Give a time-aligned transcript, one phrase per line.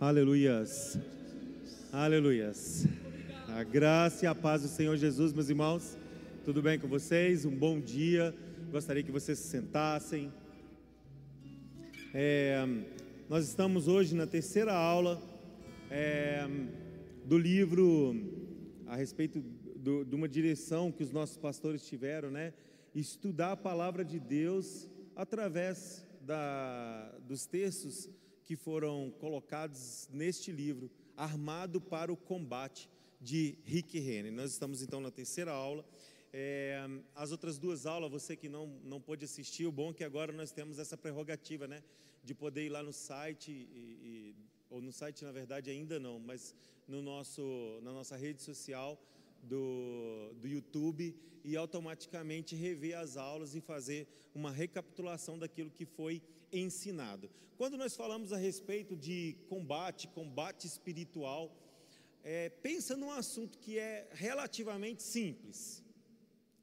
[0.00, 0.98] Aleluias.
[1.92, 2.84] Aleluias.
[3.46, 5.96] A graça e a paz do Senhor Jesus, meus irmãos.
[6.44, 7.44] Tudo bem com vocês?
[7.44, 8.34] Um bom dia.
[8.72, 10.32] Gostaria que vocês se sentassem.
[12.12, 12.66] É,
[13.28, 15.22] nós estamos hoje na terceira aula
[15.88, 16.44] é,
[17.24, 18.16] do livro
[18.88, 19.40] a respeito
[19.76, 22.52] do, de uma direção que os nossos pastores tiveram, né?
[22.92, 28.10] Estudar a palavra de Deus através da, dos textos
[28.44, 34.32] que foram colocados neste livro, Armado para o Combate, de Rick Renner.
[34.32, 35.84] Nós estamos então na terceira aula.
[36.32, 36.84] É,
[37.14, 40.32] as outras duas aulas, você que não, não pôde assistir, o bom é que agora
[40.32, 41.82] nós temos essa prerrogativa, né?
[42.22, 44.34] De poder ir lá no site, e, e,
[44.68, 46.54] ou no site na verdade ainda não, mas
[46.86, 49.00] no nosso, na nossa rede social
[49.44, 56.22] do, do YouTube e automaticamente rever as aulas e fazer uma recapitulação daquilo que foi
[56.52, 57.30] ensinado.
[57.56, 61.54] Quando nós falamos a respeito de combate, combate espiritual,
[62.22, 65.84] é, pensa num assunto que é relativamente simples.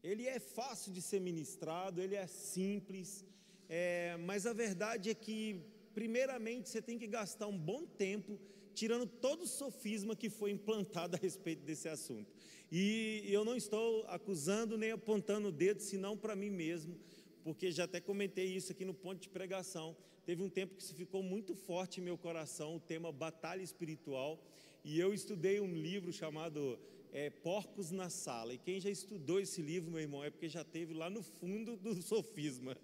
[0.04, 3.24] Ele é fácil de ser ministrado, ele é simples,
[3.70, 5.62] é, mas a verdade é que,
[5.94, 8.40] primeiramente, você tem que gastar um bom tempo
[8.74, 12.32] tirando todo o sofisma que foi implantado a respeito desse assunto.
[12.72, 16.98] E eu não estou acusando nem apontando o dedo, senão para mim mesmo,
[17.44, 19.96] porque já até comentei isso aqui no ponto de pregação.
[20.26, 24.42] Teve um tempo que se ficou muito forte em meu coração o tema batalha espiritual,
[24.84, 26.80] e eu estudei um livro chamado
[27.12, 28.54] é, Porcos na Sala.
[28.54, 31.76] E quem já estudou esse livro, meu irmão, é porque já teve lá no fundo
[31.76, 32.78] do sofisma,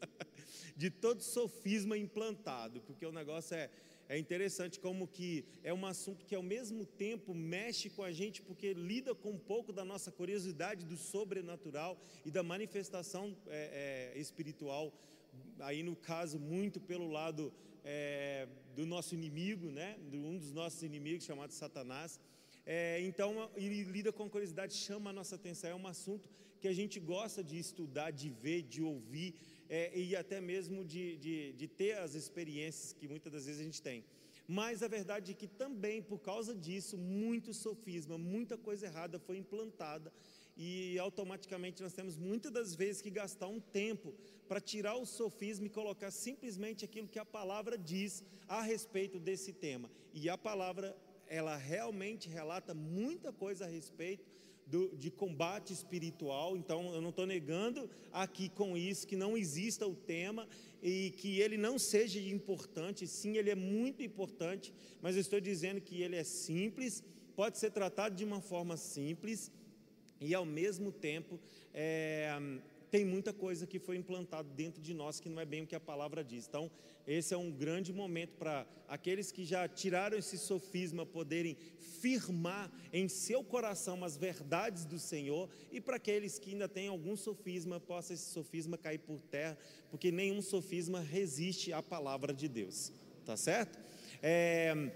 [0.76, 3.70] de todo sofisma implantado, porque o negócio é
[4.10, 8.42] é interessante como que é um assunto que ao mesmo tempo mexe com a gente
[8.42, 14.20] porque lida com um pouco da nossa curiosidade do sobrenatural e da manifestação é, é,
[14.20, 14.94] espiritual.
[15.60, 19.98] Aí no caso muito pelo lado é, do nosso inimigo, né?
[20.10, 22.20] De um dos nossos inimigos chamado Satanás.
[22.66, 25.70] É, então ele lida com curiosidade, chama a nossa atenção.
[25.70, 29.36] É um assunto que a gente gosta de estudar, de ver, de ouvir
[29.70, 33.64] é, e até mesmo de, de, de ter as experiências que muitas das vezes a
[33.64, 34.04] gente tem.
[34.48, 39.38] Mas a verdade é que também, por causa disso, muito sofisma, muita coisa errada foi
[39.38, 40.11] implantada
[40.55, 44.16] e automaticamente nós temos muitas das vezes que gastar um tempo
[44.48, 49.52] para tirar o sofisma e colocar simplesmente aquilo que a palavra diz a respeito desse
[49.52, 49.92] tema.
[50.14, 50.95] E a palavra,
[51.28, 54.26] ela realmente relata muita coisa a respeito
[54.67, 59.88] do, de combate espiritual, então eu não estou negando aqui com isso que não exista
[59.88, 60.48] o tema
[60.83, 65.80] e que ele não seja importante, sim, ele é muito importante, mas eu estou dizendo
[65.80, 67.04] que ele é simples,
[67.36, 69.52] pode ser tratado de uma forma simples
[70.20, 71.39] e ao mesmo tempo
[71.73, 72.38] é,
[72.89, 75.75] tem muita coisa que foi implantada dentro de nós que não é bem o que
[75.75, 76.48] a palavra diz.
[76.48, 76.71] Então,
[77.05, 81.58] esse é um grande momento para aqueles que já tiraram esse sofisma poderem
[82.02, 87.15] firmar em seu coração as verdades do Senhor e para aqueles que ainda têm algum
[87.15, 89.58] sofisma, possa esse sofisma cair por terra,
[89.89, 92.92] porque nenhum sofisma resiste à palavra de Deus.
[93.25, 93.77] Tá certo?
[94.21, 94.92] É,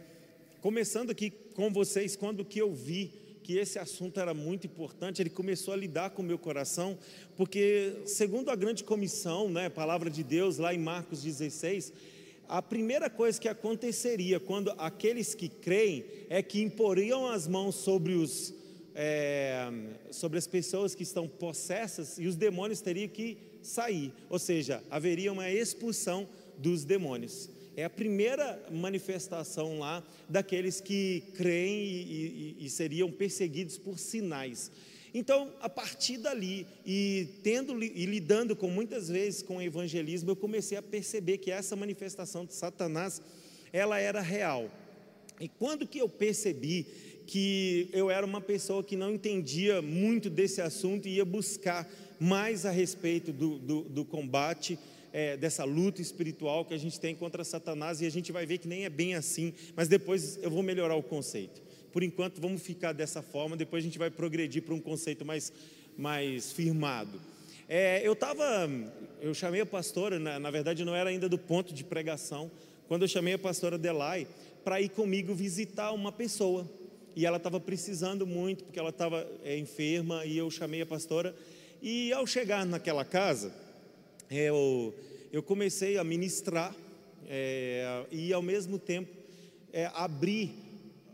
[0.62, 5.30] começando aqui com vocês, quando que eu vi que esse assunto era muito importante, ele
[5.30, 6.98] começou a lidar com o meu coração,
[7.36, 11.94] porque, segundo a grande comissão, né, palavra de Deus, lá em Marcos 16,
[12.48, 18.14] a primeira coisa que aconteceria quando aqueles que creem é que imporiam as mãos sobre
[18.14, 18.54] os.
[18.94, 19.72] É,
[20.12, 25.32] sobre as pessoas que estão possessas e os demônios teriam que sair, ou seja, haveria
[25.32, 26.28] uma expulsão
[26.58, 27.50] dos demônios.
[27.82, 34.72] É a primeira manifestação lá daqueles que creem e, e, e seriam perseguidos por sinais.
[35.12, 40.36] Então, a partir dali, e tendo e lidando com muitas vezes com o evangelismo, eu
[40.36, 43.20] comecei a perceber que essa manifestação de Satanás,
[43.74, 44.70] ela era real.
[45.40, 46.86] E quando que eu percebi
[47.26, 52.64] que eu era uma pessoa que não entendia muito desse assunto e ia buscar mais
[52.64, 54.78] a respeito do, do, do combate
[55.14, 58.58] é, dessa luta espiritual que a gente tem contra Satanás e a gente vai ver
[58.58, 61.62] que nem é bem assim, mas depois eu vou melhorar o conceito.
[61.92, 65.52] Por enquanto, vamos ficar dessa forma, depois a gente vai progredir para um conceito mais,
[65.98, 67.20] mais firmado.
[67.68, 68.70] É, eu estava,
[69.22, 72.50] eu chamei a pastora, na, na verdade não era ainda do ponto de pregação,
[72.88, 74.28] quando eu chamei a pastora Delay
[74.64, 76.70] para ir comigo visitar uma pessoa.
[77.16, 81.36] E ela estava precisando muito, porque ela estava é, enferma, e eu chamei a pastora.
[81.82, 83.54] E ao chegar naquela casa,
[84.30, 84.94] eu,
[85.32, 86.76] eu comecei a ministrar
[87.28, 89.10] é, e ao mesmo tempo
[89.72, 90.54] é, abrir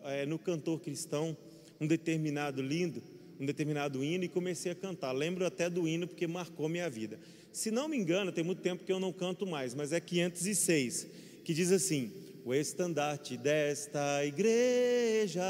[0.04, 1.38] é, no cantor cristão
[1.80, 3.04] um determinado lindo,
[3.40, 5.12] um determinado hino e comecei a cantar.
[5.12, 7.19] Lembro até do hino porque marcou minha vida.
[7.54, 11.08] Se não me engano, tem muito tempo que eu não canto mais, mas é 506,
[11.44, 12.12] que diz assim:
[12.44, 15.44] o estandarte desta igreja.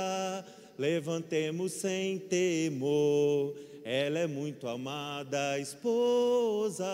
[0.78, 6.86] Levantemos sem temor, ela é muito amada esposa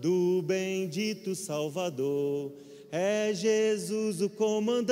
[0.00, 2.52] do bendito Salvador.
[2.90, 4.90] É Jesus o comandante,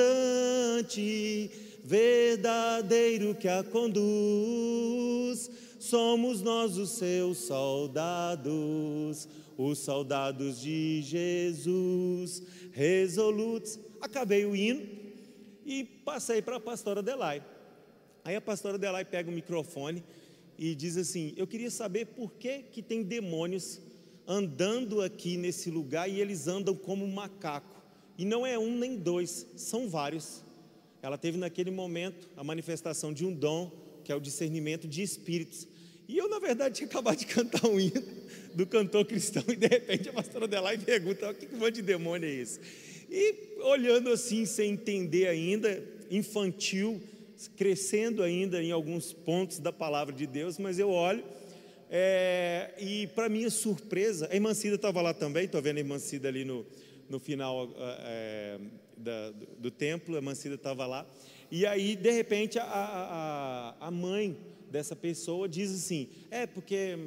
[1.83, 5.49] verdadeiro que a conduz.
[5.79, 9.27] Somos nós os seus soldados,
[9.57, 13.79] os soldados de Jesus, resolutos.
[14.01, 14.85] Acabei o hino
[15.65, 17.41] e passei para a pastora Delay.
[18.23, 20.03] Aí a pastora Delay pega o microfone
[20.57, 23.79] e diz assim: Eu queria saber por que, que tem demônios
[24.27, 27.81] andando aqui nesse lugar e eles andam como macaco.
[28.17, 30.43] E não é um nem dois, são vários.
[31.01, 33.71] Ela teve naquele momento a manifestação de um dom,
[34.03, 35.67] que é o discernimento de espíritos.
[36.07, 38.03] E eu, na verdade, tinha acabado de cantar um hino
[38.53, 41.81] do cantor cristão, e de repente a pastora dela e pergunta: o que, monte de
[41.83, 42.59] demônio é esse?
[43.09, 47.01] E olhando assim, sem entender ainda, infantil,
[47.55, 51.23] crescendo ainda em alguns pontos da palavra de Deus, mas eu olho
[51.89, 55.99] é, e, para minha surpresa, a irmã Cida estava lá também, estou vendo a irmã
[55.99, 56.65] Cida ali no,
[57.09, 57.69] no final
[58.01, 58.59] é,
[58.97, 61.05] da, do, do, templo, a irmã Cida estava lá,
[61.49, 64.37] e aí, de repente, a, a, a mãe
[64.69, 66.97] dessa pessoa diz assim: É, porque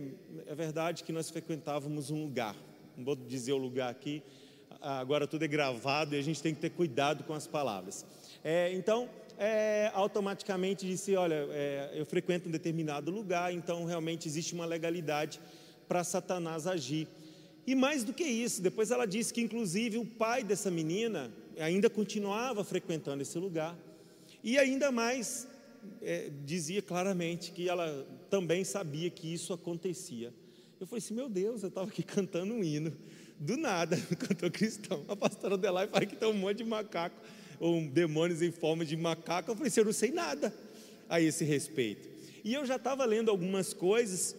[0.47, 2.57] é verdade que nós frequentávamos um lugar,
[2.97, 4.23] não vou dizer o lugar aqui,
[4.81, 8.07] agora tudo é gravado e a gente tem que ter cuidado com as palavras.
[8.43, 9.09] É, então,
[9.41, 15.41] é, automaticamente disse: Olha, é, eu frequento um determinado lugar, então realmente existe uma legalidade
[15.89, 17.09] para Satanás agir.
[17.67, 21.89] E mais do que isso, depois ela disse que, inclusive, o pai dessa menina ainda
[21.89, 23.77] continuava frequentando esse lugar,
[24.45, 25.49] e ainda mais
[26.03, 30.35] é, dizia claramente que ela também sabia que isso acontecia.
[30.79, 32.93] Eu falei assim: Meu Deus, eu estava aqui cantando um hino,
[33.39, 35.03] do nada, cantor cristão.
[35.09, 37.17] A pastora Delay fala que tem um monte de macaco
[37.61, 39.51] ou demônios em forma de macaco.
[39.51, 40.53] Eu falei assim, eu não sei nada
[41.09, 42.09] a esse respeito.
[42.43, 44.35] E eu já estava lendo algumas coisas,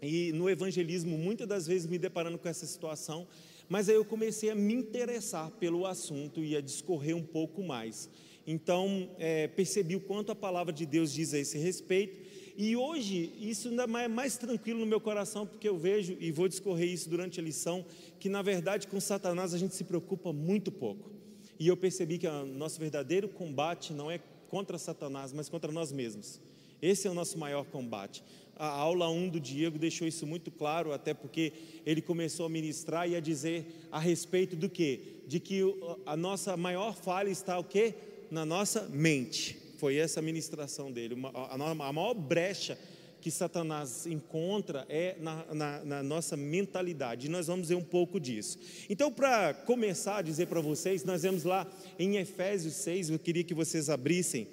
[0.00, 3.26] e no evangelismo, muitas das vezes me deparando com essa situação,
[3.68, 8.08] mas aí eu comecei a me interessar pelo assunto e a discorrer um pouco mais.
[8.46, 12.18] Então, é, percebi o quanto a palavra de Deus diz a esse respeito,
[12.56, 16.46] e hoje isso ainda é mais tranquilo no meu coração, porque eu vejo, e vou
[16.46, 17.84] discorrer isso durante a lição,
[18.20, 21.13] que na verdade com Satanás a gente se preocupa muito pouco.
[21.58, 24.18] E eu percebi que o nosso verdadeiro combate não é
[24.48, 26.40] contra Satanás, mas contra nós mesmos.
[26.80, 28.22] Esse é o nosso maior combate.
[28.56, 31.52] A aula 1 do Diego deixou isso muito claro, até porque
[31.84, 35.22] ele começou a ministrar e a dizer a respeito do que?
[35.26, 35.62] De que
[36.06, 37.94] a nossa maior falha está o quê?
[38.30, 39.56] Na nossa mente.
[39.78, 41.16] Foi essa a ministração dele.
[41.50, 42.78] A maior brecha
[43.24, 48.20] que Satanás encontra é na, na, na, nossa mentalidade, e nós vamos ver um pouco
[48.20, 48.58] disso.
[48.86, 51.66] Então, para começar a dizer para vocês, nós vemos lá
[51.98, 54.46] em Efésios 6, eu queria que vocês abrissem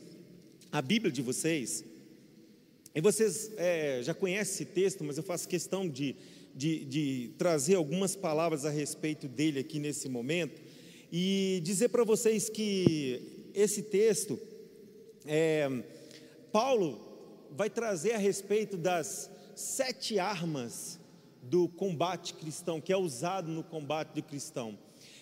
[0.72, 1.84] a Bíblia de vocês,
[2.96, 6.16] e vocês é, já conhecem esse texto, mas eu faço questão de,
[6.56, 10.62] de, de trazer algumas palavras a respeito dele aqui nesse momento,
[11.12, 14.40] e dizer para vocês que esse texto,
[15.26, 15.70] é,
[16.54, 17.11] Paulo
[17.52, 21.00] vai trazer a respeito das sete armas
[21.44, 24.78] do combate cristão, que é usado no combate do cristão.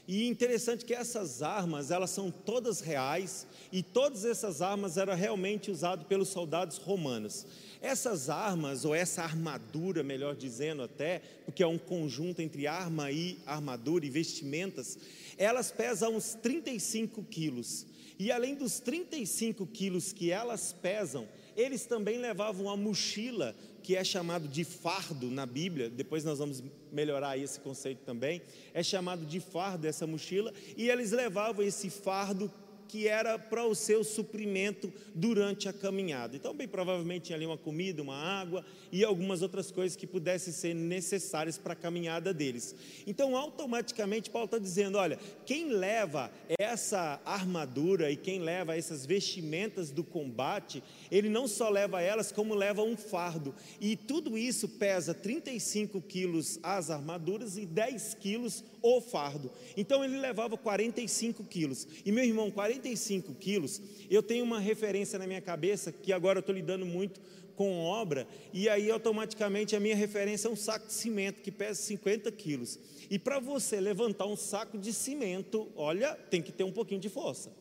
[0.07, 5.69] E interessante que essas armas, elas são todas reais, e todas essas armas eram realmente
[5.69, 7.45] usadas pelos soldados romanos.
[7.79, 13.37] Essas armas, ou essa armadura, melhor dizendo até, porque é um conjunto entre arma e
[13.45, 14.97] armadura e vestimentas,
[15.37, 17.85] elas pesam uns 35 quilos.
[18.17, 21.27] E além dos 35 quilos que elas pesam,
[21.59, 26.63] eles também levavam uma mochila, que é chamado de fardo na Bíblia, depois nós vamos
[26.91, 28.41] melhorar esse conceito também,
[28.73, 32.51] é chamado de fardo essa mochila, e eles levavam esse fardo
[32.89, 36.35] que era para o seu suprimento durante a caminhada.
[36.35, 40.51] Então, bem provavelmente tinha ali uma comida, uma água e algumas outras coisas que pudessem
[40.51, 42.75] ser necessárias para a caminhada deles.
[43.05, 49.91] Então, automaticamente, Paulo está dizendo: olha, quem leva essa armadura e quem leva essas vestimentas
[49.91, 53.53] do combate, ele não só leva elas, como leva um fardo.
[53.79, 59.51] E tudo isso pesa 35 quilos as armaduras e 10 quilos o fardo.
[59.75, 61.87] Então ele levava 45 quilos.
[62.05, 66.41] E meu irmão, 45 quilos, eu tenho uma referência na minha cabeça que agora eu
[66.41, 67.19] estou lidando muito
[67.59, 71.81] com obra, e aí automaticamente a minha referência é um saco de cimento que pesa
[71.81, 72.79] 50 quilos.
[73.09, 77.09] E para você levantar um saco de cimento, olha, tem que ter um pouquinho de
[77.09, 77.51] força.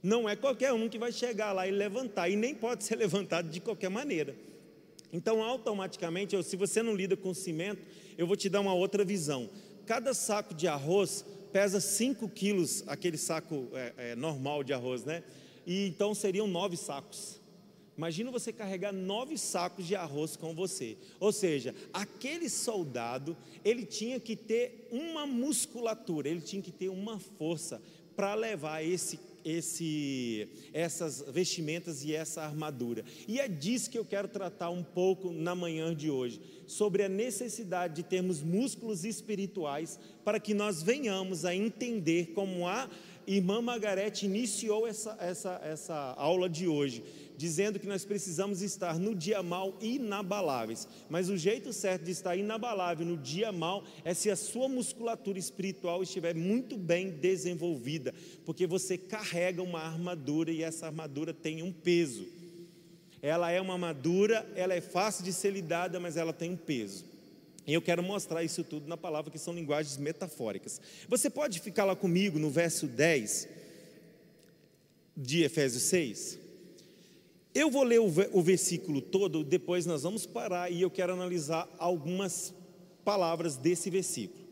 [0.00, 3.50] Não é qualquer um que vai chegar lá e levantar, e nem pode ser levantado
[3.50, 4.36] de qualquer maneira.
[5.12, 7.82] Então, automaticamente, se você não lida com cimento,
[8.16, 9.50] eu vou te dar uma outra visão
[9.86, 15.22] cada saco de arroz pesa 5 quilos aquele saco é, é, normal de arroz, né?
[15.66, 17.40] E então seriam nove sacos.
[17.96, 20.98] Imagina você carregar nove sacos de arroz com você.
[21.18, 27.18] Ou seja, aquele soldado, ele tinha que ter uma musculatura, ele tinha que ter uma
[27.18, 27.80] força
[28.14, 33.04] para levar esse, esse, essas vestimentas e essa armadura.
[33.28, 37.08] E é disso que eu quero tratar um pouco na manhã de hoje, sobre a
[37.08, 42.90] necessidade de termos músculos espirituais para que nós venhamos a entender como a
[43.26, 47.02] irmã Margarete iniciou essa, essa, essa aula de hoje
[47.36, 50.88] dizendo que nós precisamos estar no dia mal inabaláveis.
[51.08, 55.38] Mas o jeito certo de estar inabalável no dia mal é se a sua musculatura
[55.38, 58.14] espiritual estiver muito bem desenvolvida,
[58.44, 62.26] porque você carrega uma armadura e essa armadura tem um peso.
[63.22, 67.04] Ela é uma armadura, ela é fácil de ser lidada, mas ela tem um peso.
[67.66, 70.80] E eu quero mostrar isso tudo na palavra que são linguagens metafóricas.
[71.08, 73.48] Você pode ficar lá comigo no verso 10
[75.16, 76.38] de Efésios 6?
[77.52, 82.54] Eu vou ler o versículo todo, depois nós vamos parar e eu quero analisar algumas
[83.04, 84.44] palavras desse versículo.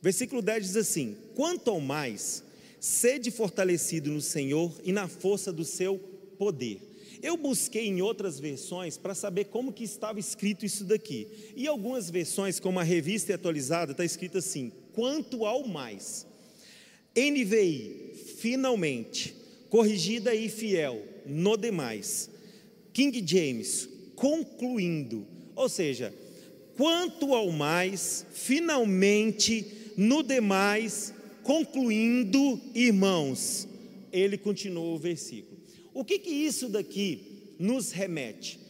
[0.00, 2.44] Versículo 10 diz assim: Quanto ao mais,
[2.80, 5.98] sede fortalecido no Senhor e na força do seu
[6.38, 6.87] poder.
[7.22, 11.26] Eu busquei em outras versões para saber como que estava escrito isso daqui.
[11.56, 16.26] E algumas versões, como a revista atualizada, está escrito assim: quanto ao mais.
[17.16, 19.34] NVI, finalmente,
[19.68, 22.30] corrigida e fiel, no demais.
[22.92, 26.14] King James, concluindo, ou seja,
[26.76, 33.68] quanto ao mais, finalmente, no demais, concluindo, irmãos,
[34.12, 35.57] ele continuou o versículo.
[35.98, 38.60] O que que isso daqui nos remete?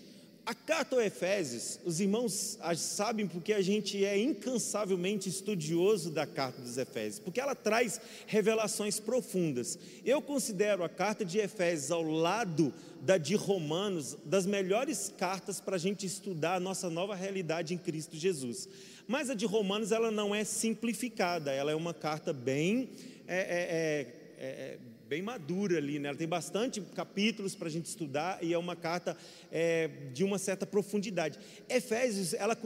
[0.47, 6.63] A carta aos Efésios, os irmãos sabem porque a gente é incansavelmente estudioso da carta
[6.63, 9.79] dos Efésios, porque ela traz revelações profundas.
[10.07, 15.77] Eu considero a carta de Efésios ao lado da de Romanos das melhores cartas para
[15.77, 18.67] a gente estudar a nossa nova realidade em Cristo Jesus.
[19.07, 22.89] Mas a de Romanos ela não é simplificada, ela é uma carta bem
[23.27, 24.79] é, é, é, é
[25.09, 26.11] bem madura ali, né?
[26.11, 29.17] Ela tem bastante capítulos para a gente estudar e é uma carta
[29.51, 31.39] é, de uma certa profundidade.
[31.67, 32.57] Efésios, ela,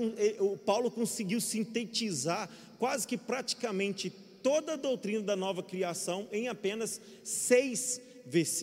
[0.41, 4.11] o Paulo conseguiu sintetizar quase que praticamente
[4.43, 8.01] toda a doutrina da nova criação em apenas seis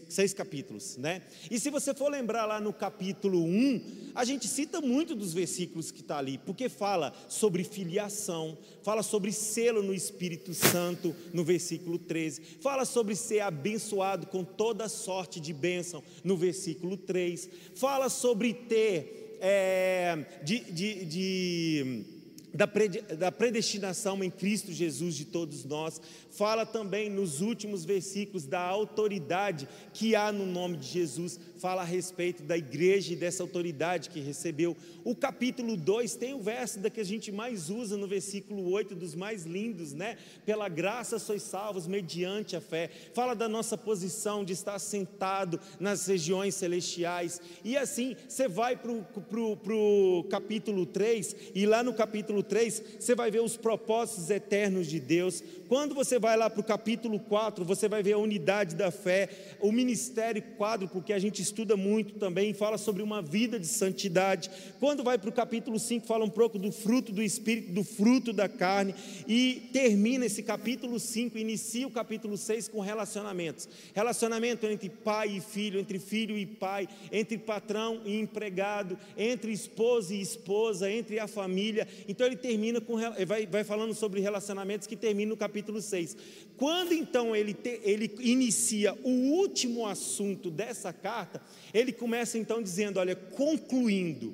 [0.10, 1.22] seis capítulos, né?
[1.50, 5.92] E se você for lembrar lá no capítulo 1, a gente cita muito dos versículos
[5.92, 11.98] que está ali, porque fala sobre filiação, fala sobre selo no Espírito Santo, no versículo
[11.98, 18.54] 13, fala sobre ser abençoado com toda sorte de bênção, no versículo 3, fala sobre
[18.54, 22.19] ter é, de, de, de
[22.54, 26.02] da predestinação em Cristo Jesus de todos nós,
[26.32, 31.86] fala também nos últimos versículos da autoridade que há no nome de Jesus, fala a
[31.86, 34.76] respeito da igreja e dessa autoridade que recebeu.
[35.04, 38.96] O capítulo 2 tem o verso da que a gente mais usa no versículo 8,
[38.96, 40.18] dos mais lindos, né?
[40.46, 42.90] Pela graça sois salvos mediante a fé.
[43.14, 47.42] Fala da nossa posição de estar sentado nas regiões celestiais.
[47.64, 53.30] E assim, você vai para o capítulo 3, e lá no capítulo 3, você vai
[53.30, 55.44] ver os propósitos eternos de Deus.
[55.68, 59.30] Quando você vai lá para o capítulo 4, você vai ver a unidade da fé,
[59.60, 64.50] o ministério quadro, porque a gente estuda muito também, fala sobre uma vida de santidade.
[64.80, 68.34] Quando vai para o capítulo 5, fala um pouco do fruto do Espírito, do fruto
[68.34, 68.96] da carne,
[69.28, 73.70] e termina esse capítulo 5, inicia o capítulo 6 com relacionamentos.
[73.94, 80.14] Relacionamento entre pai e filho, entre filho e pai, entre patrão e empregado, entre esposo
[80.14, 81.88] e esposa, entre a família.
[82.08, 82.96] Então ele termina com,
[83.28, 86.16] vai, vai falando sobre relacionamentos que termina no capítulo 6.
[86.58, 91.42] Quando então ele, te, ele inicia o último assunto dessa carta,
[91.74, 94.34] ele começa então dizendo: olha, concluindo.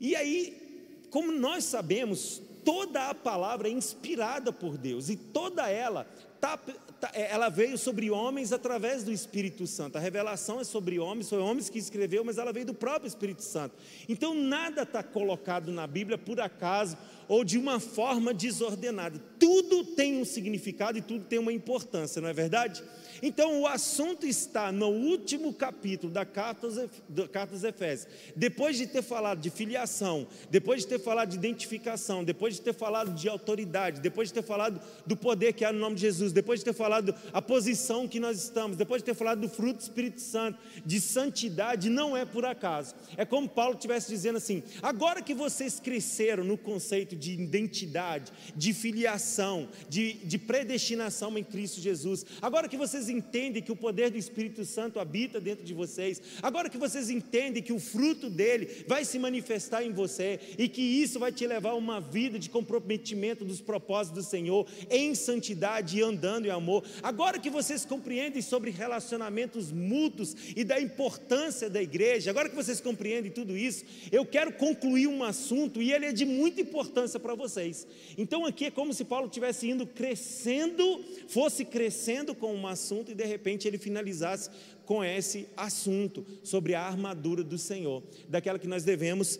[0.00, 6.04] E aí, como nós sabemos, toda a palavra é inspirada por Deus e toda ela
[6.40, 6.72] tá, tá,
[7.12, 9.96] ela veio sobre homens através do Espírito Santo.
[9.96, 13.42] A revelação é sobre homens, foi homens que escreveu, mas ela veio do próprio Espírito
[13.42, 13.74] Santo.
[14.08, 16.96] Então nada está colocado na Bíblia por acaso
[17.28, 19.20] ou de uma forma desordenada.
[19.38, 22.82] Tudo tem um significado e tudo tem uma importância, não é verdade?
[23.22, 28.08] Então o assunto está no último capítulo da carta aos Efésios.
[28.34, 32.74] Depois de ter falado de filiação, depois de ter falado de identificação, depois de ter
[32.74, 36.32] falado de autoridade, depois de ter falado do poder que há no nome de Jesus,
[36.32, 39.78] depois de ter falado a posição que nós estamos, depois de ter falado do fruto
[39.78, 42.94] do Espírito Santo, de santidade, não é por acaso.
[43.16, 48.72] É como Paulo estivesse dizendo assim: agora que vocês cresceram no conceito de identidade, de
[48.72, 54.18] filiação, de, de predestinação em Cristo Jesus, agora que vocês entendem que o poder do
[54.18, 59.04] Espírito Santo habita dentro de vocês, agora que vocês entendem que o fruto dele vai
[59.04, 63.44] se manifestar em você e que isso vai te levar a uma vida de comprometimento
[63.44, 66.84] dos propósitos do Senhor, em santidade e andando em amor.
[67.02, 72.80] Agora que vocês compreendem sobre relacionamentos mútuos e da importância da igreja, agora que vocês
[72.80, 77.34] compreendem tudo isso, eu quero concluir um assunto e ele é de muita importância para
[77.34, 77.86] vocês.
[78.16, 83.14] Então aqui é como se Paulo tivesse indo crescendo, fosse crescendo com um assunto e
[83.14, 84.50] de repente ele finalizasse
[84.84, 89.38] com esse assunto sobre a armadura do Senhor, daquela que nós devemos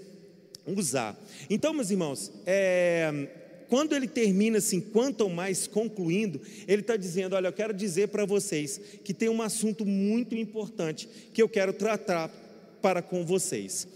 [0.67, 1.17] usar.
[1.49, 3.29] Então, meus irmãos, é,
[3.69, 8.09] quando ele termina assim, quanto ou mais concluindo, ele está dizendo: Olha, eu quero dizer
[8.09, 12.29] para vocês que tem um assunto muito importante que eu quero tratar
[12.81, 13.89] para com vocês.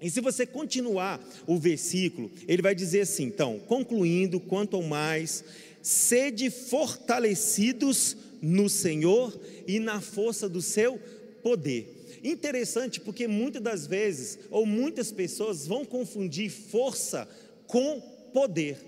[0.00, 5.44] E se você continuar o versículo, ele vai dizer assim: então, concluindo, quanto mais,
[5.80, 10.98] sede fortalecidos no Senhor e na força do seu
[11.42, 12.20] poder.
[12.22, 17.28] Interessante porque muitas das vezes, ou muitas pessoas vão confundir força
[17.66, 18.00] com
[18.32, 18.78] poder.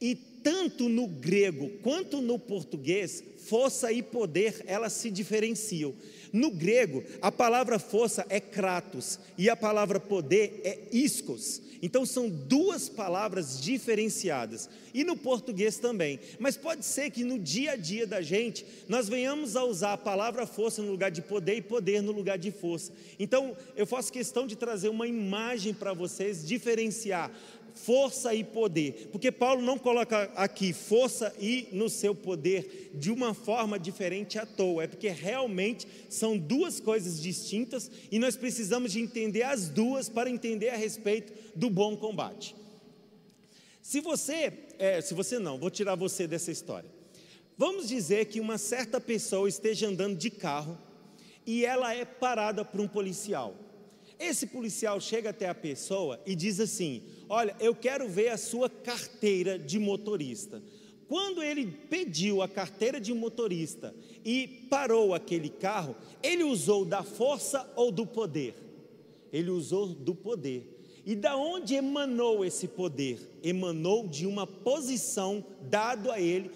[0.00, 5.94] E tanto no grego quanto no português, força e poder, elas se diferenciam.
[6.32, 11.60] No grego, a palavra força é kratos e a palavra poder é iskos.
[11.82, 14.68] Então são duas palavras diferenciadas.
[14.92, 16.18] E no português também.
[16.38, 19.98] Mas pode ser que no dia a dia da gente nós venhamos a usar a
[19.98, 22.92] palavra força no lugar de poder e poder no lugar de força.
[23.18, 27.30] Então eu faço questão de trazer uma imagem para vocês diferenciar
[27.74, 33.34] força e poder, porque Paulo não coloca aqui força e no seu poder de uma
[33.34, 39.00] forma diferente à toa, é porque realmente são duas coisas distintas e nós precisamos de
[39.00, 42.54] entender as duas para entender a respeito do bom combate.
[43.82, 46.88] Se você, é, se você não, vou tirar você dessa história.
[47.56, 50.78] Vamos dizer que uma certa pessoa esteja andando de carro
[51.46, 53.54] e ela é parada por um policial.
[54.20, 58.68] Esse policial chega até a pessoa e diz assim: Olha, eu quero ver a sua
[58.68, 60.62] carteira de motorista.
[61.08, 67.68] Quando ele pediu a carteira de motorista e parou aquele carro, ele usou da força
[67.74, 68.54] ou do poder?
[69.32, 70.76] Ele usou do poder.
[71.06, 73.18] E da onde emanou esse poder?
[73.42, 76.50] Emanou de uma posição dado a ele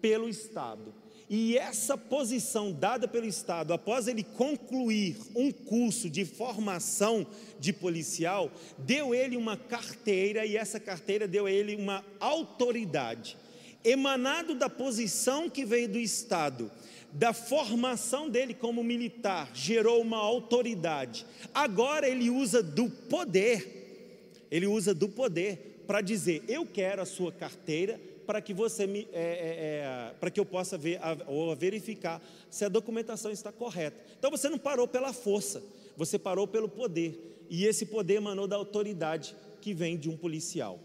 [0.00, 0.94] pelo Estado.
[1.36, 7.26] E essa posição dada pelo Estado, após ele concluir um curso de formação
[7.58, 13.36] de policial, deu ele uma carteira e essa carteira deu a ele uma autoridade.
[13.82, 16.70] Emanado da posição que veio do Estado,
[17.10, 21.26] da formação dele como militar, gerou uma autoridade.
[21.52, 27.32] Agora ele usa do poder, ele usa do poder para dizer: Eu quero a sua
[27.32, 32.22] carteira para que você me, é, é, é, para que eu possa ver ou verificar
[32.50, 34.02] se a documentação está correta.
[34.18, 35.62] Então você não parou pela força,
[35.96, 40.78] você parou pelo poder e esse poder emanou da autoridade que vem de um policial.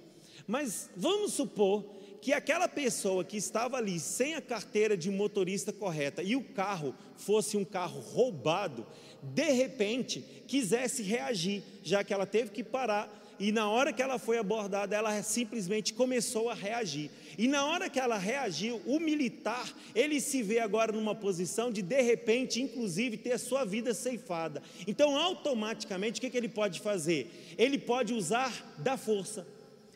[0.48, 1.84] Mas vamos supor
[2.22, 6.94] que aquela pessoa que estava ali sem a carteira de motorista correta e o carro
[7.16, 8.86] fosse um carro roubado,
[9.22, 14.20] de repente quisesse reagir, já que ela teve que parar e na hora que ela
[14.20, 17.10] foi abordada, ela simplesmente começou a reagir.
[17.38, 21.82] E na hora que ela reagiu, o militar, ele se vê agora numa posição de,
[21.82, 24.62] de repente, inclusive, ter a sua vida ceifada.
[24.86, 27.32] Então, automaticamente, o que, que ele pode fazer?
[27.58, 29.48] Ele pode usar da força.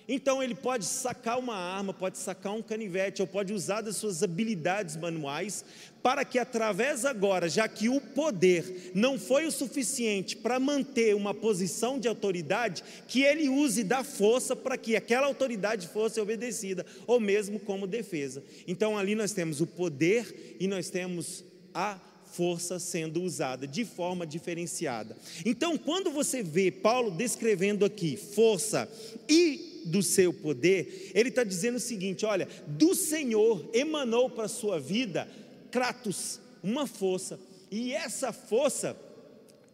[0.08, 4.22] Então ele pode sacar uma arma, pode sacar um canivete, ou pode usar das suas
[4.22, 5.64] habilidades manuais,
[6.02, 11.34] para que através agora, já que o poder não foi o suficiente para manter uma
[11.34, 17.20] posição de autoridade, que ele use da força para que aquela autoridade fosse obedecida, ou
[17.20, 18.44] mesmo como defesa.
[18.68, 21.98] Então ali nós temos o poder e nós temos a
[22.34, 25.16] força sendo usada de forma diferenciada.
[25.46, 28.90] Então, quando você vê Paulo descrevendo aqui força
[29.30, 34.50] e do seu poder, ele está dizendo o seguinte: olha, do Senhor emanou para a
[34.50, 35.28] sua vida
[35.72, 37.40] Kratos, uma força,
[37.72, 38.96] e essa força,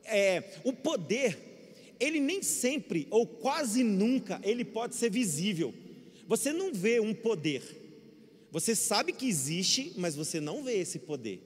[0.05, 1.37] é, o poder,
[1.99, 5.73] ele nem sempre, ou quase nunca, ele pode ser visível.
[6.27, 7.61] Você não vê um poder,
[8.51, 11.41] você sabe que existe, mas você não vê esse poder.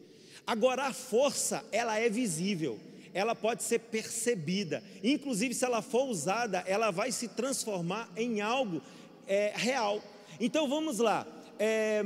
[0.45, 2.80] Agora, a força, ela é visível
[3.13, 4.84] ela pode ser percebida.
[5.04, 8.82] Inclusive, se ela for usada, ela vai se transformar em algo
[9.28, 10.04] é, real.
[10.39, 11.28] Então vamos lá.
[11.60, 12.02] É,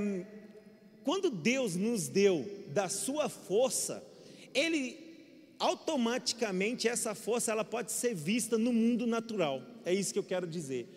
[1.03, 4.03] quando Deus nos deu da sua força,
[4.53, 5.07] ele
[5.59, 9.61] automaticamente essa força ela pode ser vista no mundo natural.
[9.85, 10.87] É isso que eu quero dizer.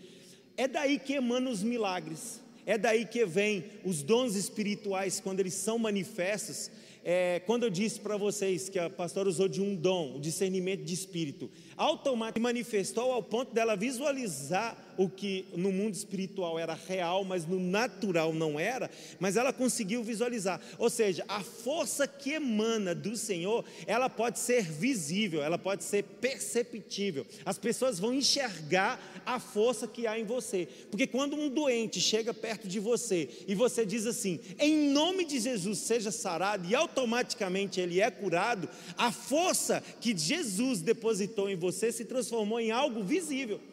[0.56, 2.40] É daí que emanam os milagres.
[2.66, 6.70] É daí que vem os dons espirituais quando eles são manifestos.
[7.02, 10.84] É, quando eu disse para vocês que a pastora usou de um dom, o discernimento
[10.84, 17.24] de espírito, automaticamente manifestou ao ponto dela visualizar o que no mundo espiritual era real,
[17.24, 20.60] mas no natural não era, mas ela conseguiu visualizar.
[20.76, 26.04] Ou seja, a força que emana do Senhor, ela pode ser visível, ela pode ser
[26.04, 27.26] perceptível.
[27.46, 30.68] As pessoas vão enxergar a força que há em você.
[30.90, 35.40] Porque quando um doente chega perto de você e você diz assim: "Em nome de
[35.40, 41.90] Jesus, seja sarado", e automaticamente ele é curado, a força que Jesus depositou em você
[41.90, 43.69] se transformou em algo visível.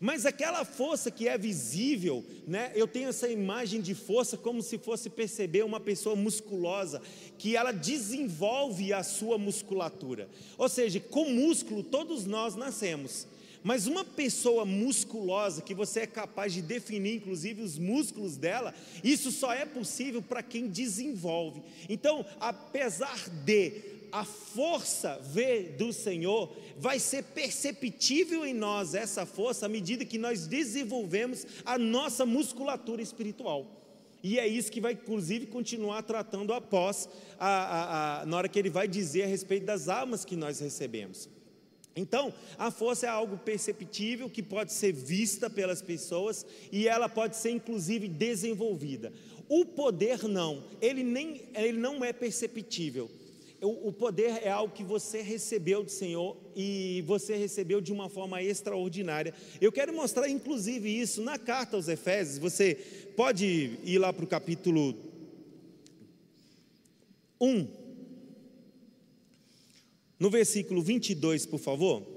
[0.00, 2.72] Mas aquela força que é visível, né?
[2.74, 7.00] Eu tenho essa imagem de força como se fosse perceber uma pessoa musculosa,
[7.38, 10.28] que ela desenvolve a sua musculatura.
[10.56, 13.26] Ou seja, com músculo todos nós nascemos.
[13.64, 19.32] Mas uma pessoa musculosa, que você é capaz de definir, inclusive, os músculos dela, isso
[19.32, 21.62] só é possível para quem desenvolve.
[21.88, 25.20] Então, apesar de a força
[25.76, 31.76] do Senhor, vai ser perceptível em nós essa força à medida que nós desenvolvemos a
[31.76, 33.66] nossa musculatura espiritual.
[34.22, 37.08] E é isso que vai, inclusive, continuar tratando após,
[37.40, 40.60] a, a, a, na hora que ele vai dizer a respeito das almas que nós
[40.60, 41.28] recebemos.
[41.96, 47.36] Então, a força é algo perceptível que pode ser vista pelas pessoas e ela pode
[47.36, 49.12] ser inclusive desenvolvida.
[49.48, 53.10] O poder não, ele nem ele não é perceptível
[53.64, 58.42] o, poder é algo que você recebeu do Senhor e você recebeu de uma forma
[58.42, 59.34] extraordinária.
[59.60, 62.38] Eu quero mostrar, inclusive, isso na carta aos Efésios.
[62.38, 62.74] Você
[63.16, 64.94] pode ir lá para o capítulo
[67.40, 67.66] 1,
[70.18, 72.13] no versículo 22, por favor.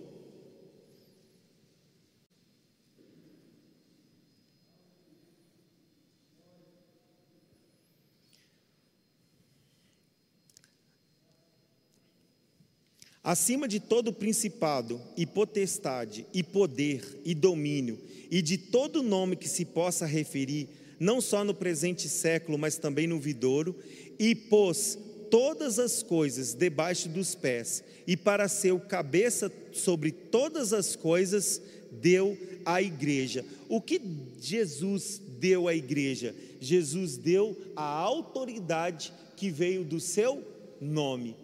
[13.28, 18.00] Acima de todo principado e potestade e poder e domínio
[18.32, 23.06] e de todo nome que se possa referir, não só no presente século, mas também
[23.06, 23.76] no vidouro,
[24.18, 24.98] e pôs
[25.30, 31.62] todas as coisas debaixo dos pés, e para ser o cabeça sobre todas as coisas,
[31.92, 33.44] deu à igreja.
[33.68, 34.02] O que
[34.40, 36.34] Jesus deu à igreja?
[36.62, 40.42] Jesus deu a autoridade que veio do seu
[40.80, 41.36] nome.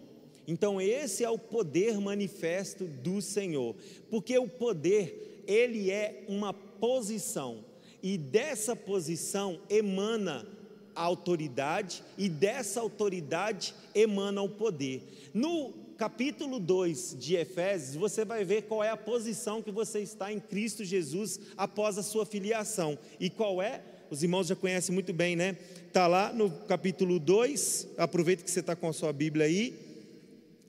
[0.46, 3.74] Então esse é o poder manifesto do Senhor,
[4.10, 7.64] porque o poder, ele é uma posição,
[8.02, 10.46] e dessa posição emana
[10.94, 15.02] a autoridade, e dessa autoridade emana o poder.
[15.32, 20.32] No capítulo 2 de Efésios, você vai ver qual é a posição que você está
[20.32, 22.98] em Cristo Jesus após a sua filiação.
[23.18, 23.80] E qual é?
[24.10, 25.56] Os irmãos já conhecem muito bem, né?
[25.86, 29.83] Está lá no capítulo 2, aproveita que você está com a sua Bíblia aí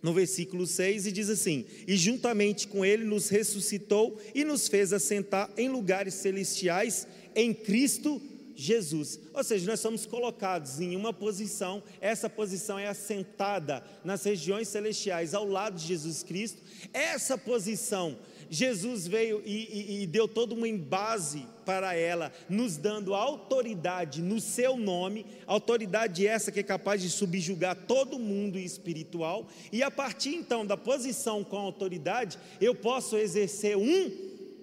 [0.06, 4.94] no versículo 6, e diz assim: E juntamente com ele nos ressuscitou e nos fez
[4.94, 8.22] assentar em lugares celestiais em Cristo
[8.56, 9.20] Jesus.
[9.34, 15.34] Ou seja, nós somos colocados em uma posição, essa posição é assentada nas regiões celestiais
[15.34, 16.62] ao lado de Jesus Cristo.
[16.94, 18.16] Essa posição
[18.50, 24.40] Jesus veio e, e, e deu toda uma base para ela, nos dando autoridade no
[24.40, 30.36] seu nome, autoridade essa que é capaz de subjugar todo mundo espiritual, e a partir
[30.36, 34.12] então da posição com autoridade, eu posso exercer um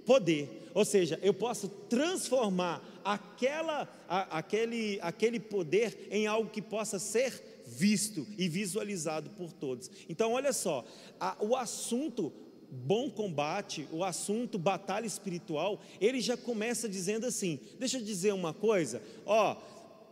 [0.07, 6.99] poder, ou seja, eu posso transformar aquela, a, aquele, aquele poder em algo que possa
[6.99, 9.91] ser visto e visualizado por todos.
[10.09, 10.85] Então, olha só,
[11.19, 12.33] a, o assunto
[12.73, 18.55] bom combate, o assunto batalha espiritual, ele já começa dizendo assim: deixa eu dizer uma
[18.55, 19.57] coisa, ó,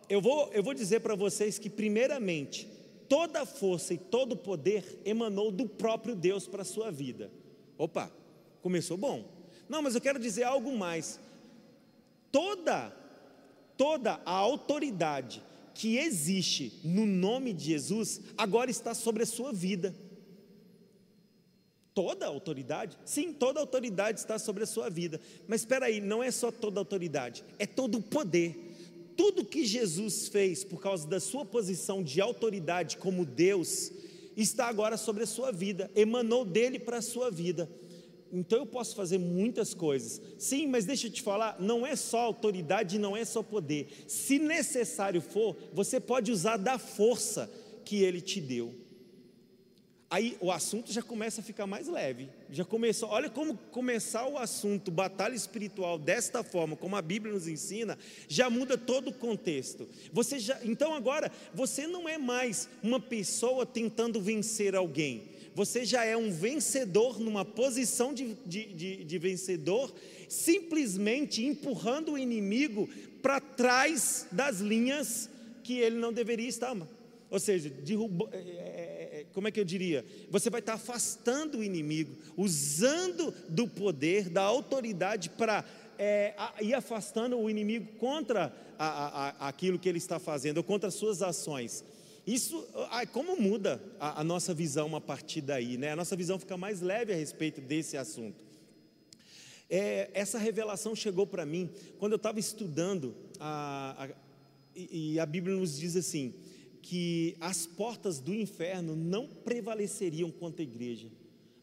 [0.08, 2.68] eu vou, eu vou dizer para vocês que, primeiramente,
[3.08, 7.30] toda força e todo poder emanou do próprio Deus para a sua vida.
[7.78, 8.12] Opa,
[8.60, 9.24] começou bom.
[9.68, 11.18] Não, mas eu quero dizer algo mais.
[12.30, 12.94] Toda,
[13.76, 15.42] toda a autoridade
[15.74, 19.94] que existe no nome de Jesus agora está sobre a sua vida.
[22.00, 22.96] Toda a autoridade?
[23.04, 25.20] Sim, toda a autoridade está sobre a sua vida.
[25.46, 28.56] Mas espera aí, não é só toda a autoridade, é todo o poder.
[29.18, 33.92] Tudo que Jesus fez por causa da sua posição de autoridade como Deus,
[34.34, 37.68] está agora sobre a sua vida, emanou dele para a sua vida.
[38.32, 40.22] então eu posso fazer muitas coisas.
[40.38, 44.06] Sim, mas deixa eu te falar, não é só autoridade, não é só poder.
[44.08, 47.50] Se necessário for, você pode usar da força
[47.84, 48.79] que ele te deu.
[50.10, 52.28] Aí o assunto já começa a ficar mais leve.
[52.50, 53.08] Já começou.
[53.10, 57.96] Olha como começar o assunto batalha espiritual desta forma, como a Bíblia nos ensina,
[58.26, 59.88] já muda todo o contexto.
[60.12, 65.28] Você já, então agora você não é mais uma pessoa tentando vencer alguém.
[65.54, 69.94] Você já é um vencedor numa posição de, de, de, de vencedor,
[70.28, 72.88] simplesmente empurrando o inimigo
[73.22, 75.30] para trás das linhas
[75.62, 76.76] que ele não deveria estar.
[77.30, 78.89] Ou seja, derruba, é, é,
[79.32, 80.04] como é que eu diria?
[80.30, 85.64] Você vai estar afastando o inimigo, usando do poder, da autoridade para
[85.98, 90.88] é, ir afastando o inimigo contra a, a, aquilo que ele está fazendo, ou contra
[90.88, 91.84] as suas ações.
[92.26, 92.66] Isso,
[93.12, 95.92] como muda a, nossa visão a partir daí, né?
[95.92, 98.44] A nossa visão fica mais leve a respeito desse assunto.
[99.68, 103.14] É, essa revelação chegou para mim quando eu estava estudando,
[104.74, 106.34] e, e a Bíblia nos diz assim:
[106.82, 111.08] que as portas do inferno não prevaleceriam contra a igreja.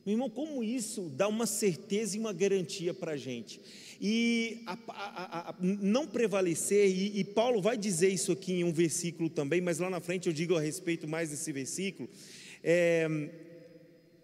[0.05, 3.59] Meu irmão, como isso dá uma certeza e uma garantia para a gente?
[3.99, 8.71] E a, a, a, não prevalecer, e, e, Paulo vai dizer isso aqui em um
[8.71, 12.07] versículo também, mas lá na frente eu digo a respeito mais desse versículo.
[12.63, 13.05] É,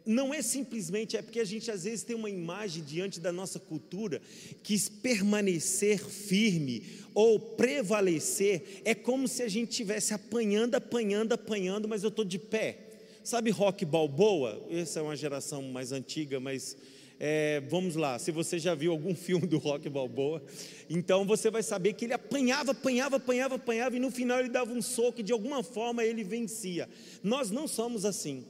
[0.06, 3.60] não é simplesmente, é porque a gente às vezes tem uma imagem diante da nossa
[3.60, 4.22] cultura
[4.62, 12.04] que permanecer firme ou prevalecer é como se a gente estivesse apanhando, apanhando, apanhando, mas
[12.04, 12.80] eu estou de pé.
[13.24, 14.66] Sabe rock balboa?
[14.70, 16.76] Essa é uma geração mais antiga, mas
[17.20, 20.44] é, vamos lá, se você já viu algum filme do Rock Balboa,
[20.90, 24.74] então você vai saber que ele apanhava, apanhava, apanhava, apanhava, e no final ele dava
[24.74, 26.90] um soco e de alguma forma ele vencia.
[27.24, 28.44] Nós não somos assim.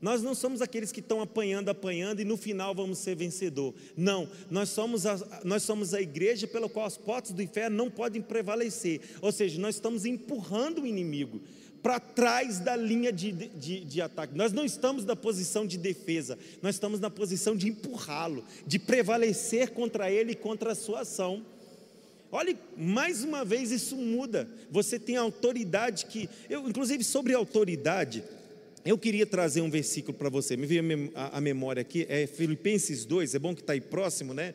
[0.00, 3.74] Nós não somos aqueles que estão apanhando, apanhando e no final vamos ser vencedor.
[3.96, 7.90] Não, nós somos a, nós somos a igreja pela qual as portas do inferno não
[7.90, 9.00] podem prevalecer.
[9.20, 11.40] Ou seja, nós estamos empurrando o inimigo
[11.82, 14.36] para trás da linha de, de, de, ataque.
[14.36, 19.70] Nós não estamos na posição de defesa, nós estamos na posição de empurrá-lo, de prevalecer
[19.70, 21.44] contra ele e contra a sua ação.
[22.32, 24.48] Olhe, mais uma vez isso muda.
[24.70, 28.22] Você tem autoridade que, eu, inclusive sobre autoridade,
[28.84, 30.82] eu queria trazer um versículo para você, me veio
[31.14, 34.54] a memória aqui, é Filipenses 2, é bom que está aí próximo, né?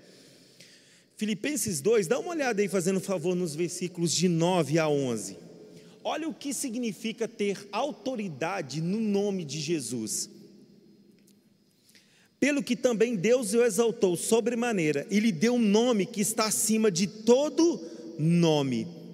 [1.16, 5.38] Filipenses 2, dá uma olhada aí, fazendo favor, nos versículos de 9 a 11.
[6.04, 10.30] Olha o que significa ter autoridade no nome de Jesus.
[12.40, 16.92] Pelo que também Deus o exaltou sobremaneira e lhe deu um nome que está acima
[16.92, 17.82] de todo
[18.20, 19.05] nome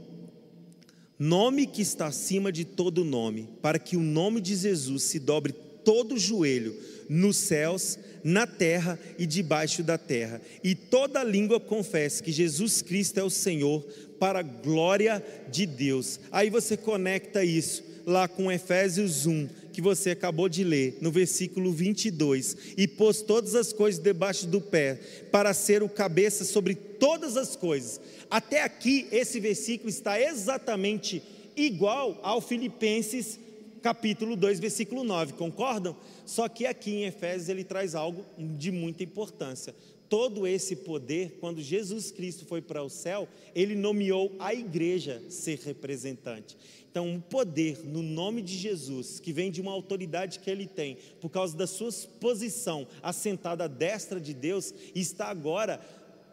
[1.21, 5.53] nome que está acima de todo nome, para que o nome de Jesus se dobre
[5.83, 6.75] todo joelho
[7.07, 13.19] nos céus, na terra e debaixo da terra, e toda língua confesse que Jesus Cristo
[13.19, 13.83] é o Senhor,
[14.19, 16.19] para a glória de Deus.
[16.31, 21.71] Aí você conecta isso lá com Efésios 1, que você acabou de ler, no versículo
[21.71, 24.99] 22, e pôs todas as coisas debaixo do pé,
[25.31, 27.99] para ser o cabeça sobre todas as coisas.
[28.29, 31.21] Até aqui, esse versículo está exatamente
[31.55, 33.39] igual ao Filipenses
[33.81, 35.95] capítulo 2, versículo 9, concordam?
[36.25, 39.73] Só que aqui em Efésios ele traz algo de muita importância.
[40.11, 45.57] Todo esse poder, quando Jesus Cristo foi para o céu, ele nomeou a igreja ser
[45.59, 46.57] representante.
[46.91, 50.97] Então, o poder no nome de Jesus, que vem de uma autoridade que ele tem,
[51.21, 55.79] por causa da sua posição assentada à destra de Deus, está agora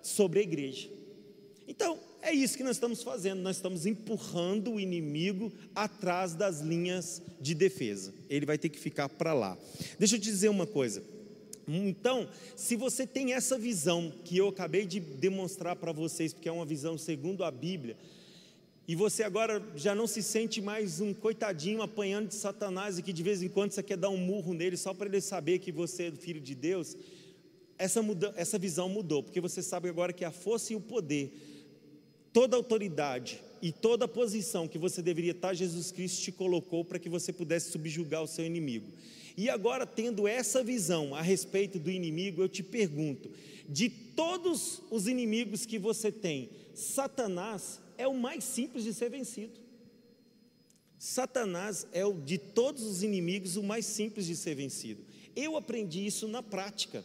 [0.02, 0.88] sobre a igreja.
[1.68, 7.22] Então, é isso que nós estamos fazendo, nós estamos empurrando o inimigo atrás das linhas
[7.40, 8.12] de defesa.
[8.28, 9.56] Ele vai ter que ficar para lá.
[10.00, 11.00] Deixa eu te dizer uma coisa.
[11.68, 12.26] Então,
[12.56, 16.64] se você tem essa visão que eu acabei de demonstrar para vocês, porque é uma
[16.64, 17.96] visão segundo a Bíblia,
[18.86, 23.12] e você agora já não se sente mais um coitadinho apanhando de Satanás e que
[23.12, 25.70] de vez em quando você quer dar um murro nele só para ele saber que
[25.70, 26.96] você é filho de Deus,
[27.76, 31.30] essa, muda, essa visão mudou, porque você sabe agora que a força e o poder,
[32.32, 37.10] toda autoridade e toda posição que você deveria estar, Jesus Cristo te colocou para que
[37.10, 38.86] você pudesse subjugar o seu inimigo.
[39.38, 43.30] E agora, tendo essa visão a respeito do inimigo, eu te pergunto:
[43.68, 49.60] de todos os inimigos que você tem, Satanás é o mais simples de ser vencido.
[50.98, 55.04] Satanás é o de todos os inimigos o mais simples de ser vencido.
[55.36, 57.04] Eu aprendi isso na prática.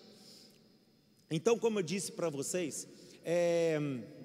[1.30, 2.88] Então, como eu disse para vocês,
[3.24, 3.80] é,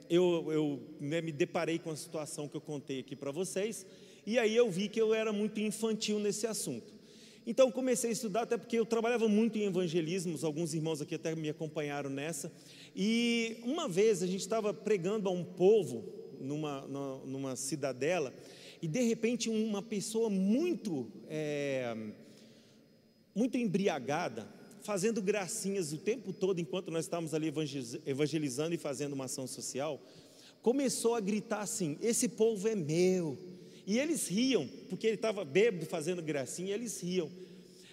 [0.09, 3.85] eu, eu né, me deparei com a situação que eu contei aqui para vocês,
[4.25, 6.98] e aí eu vi que eu era muito infantil nesse assunto.
[7.51, 11.35] Então comecei a estudar, até porque eu trabalhava muito em evangelismos, alguns irmãos aqui até
[11.35, 12.53] me acompanharam nessa.
[12.95, 16.05] E uma vez a gente estava pregando a um povo
[16.39, 16.87] numa,
[17.25, 18.35] numa, cidadela,
[18.83, 21.97] e de repente uma pessoa muito, é,
[23.35, 24.47] muito embriagada,
[24.83, 27.51] fazendo gracinhas o tempo todo, enquanto nós estávamos ali
[28.05, 30.03] evangelizando e fazendo uma ação social,
[30.61, 33.39] começou a gritar assim: Esse povo é meu
[33.89, 37.31] e eles riam, porque ele estava bêbado fazendo gracinha, eles riam.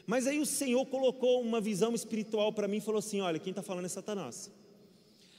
[0.05, 3.51] Mas aí o Senhor colocou uma visão espiritual para mim e falou assim: Olha, quem
[3.51, 4.51] está falando é Satanás.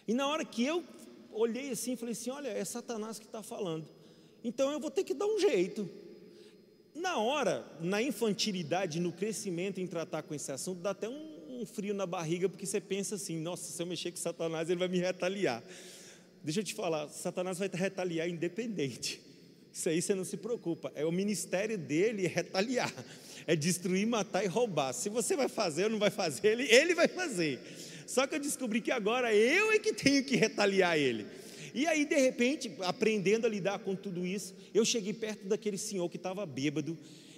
[0.09, 0.83] E na hora que eu
[1.31, 3.87] olhei assim, falei assim: Olha, é Satanás que está falando.
[4.43, 5.87] Então eu vou ter que dar um jeito.
[6.95, 11.67] Na hora, na infantilidade, no crescimento em tratar com esse assunto, dá até um, um
[11.67, 14.89] frio na barriga, porque você pensa assim: Nossa, se eu mexer com Satanás, ele vai
[14.89, 15.63] me retaliar.
[16.43, 19.26] Deixa eu te falar: Satanás vai retaliar independente.
[19.77, 20.91] Isso aí você não se preocupa.
[20.95, 22.91] É o ministério dele é retaliar,
[23.47, 24.95] é destruir, matar e roubar.
[24.95, 27.61] Se você vai fazer ou não vai fazer, ele, ele vai fazer.
[28.07, 31.27] Só que eu descobri que agora eu é que tenho que retaliar ele.
[31.75, 36.09] E aí, de repente, aprendendo a lidar com tudo isso, eu cheguei perto daquele senhor
[36.09, 36.97] que estava bêbado.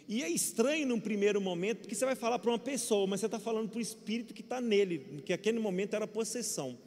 [0.09, 3.27] E é estranho num primeiro momento, porque você vai falar para uma pessoa, mas você
[3.27, 6.79] está falando para o espírito que está nele, que aquele momento era possessão.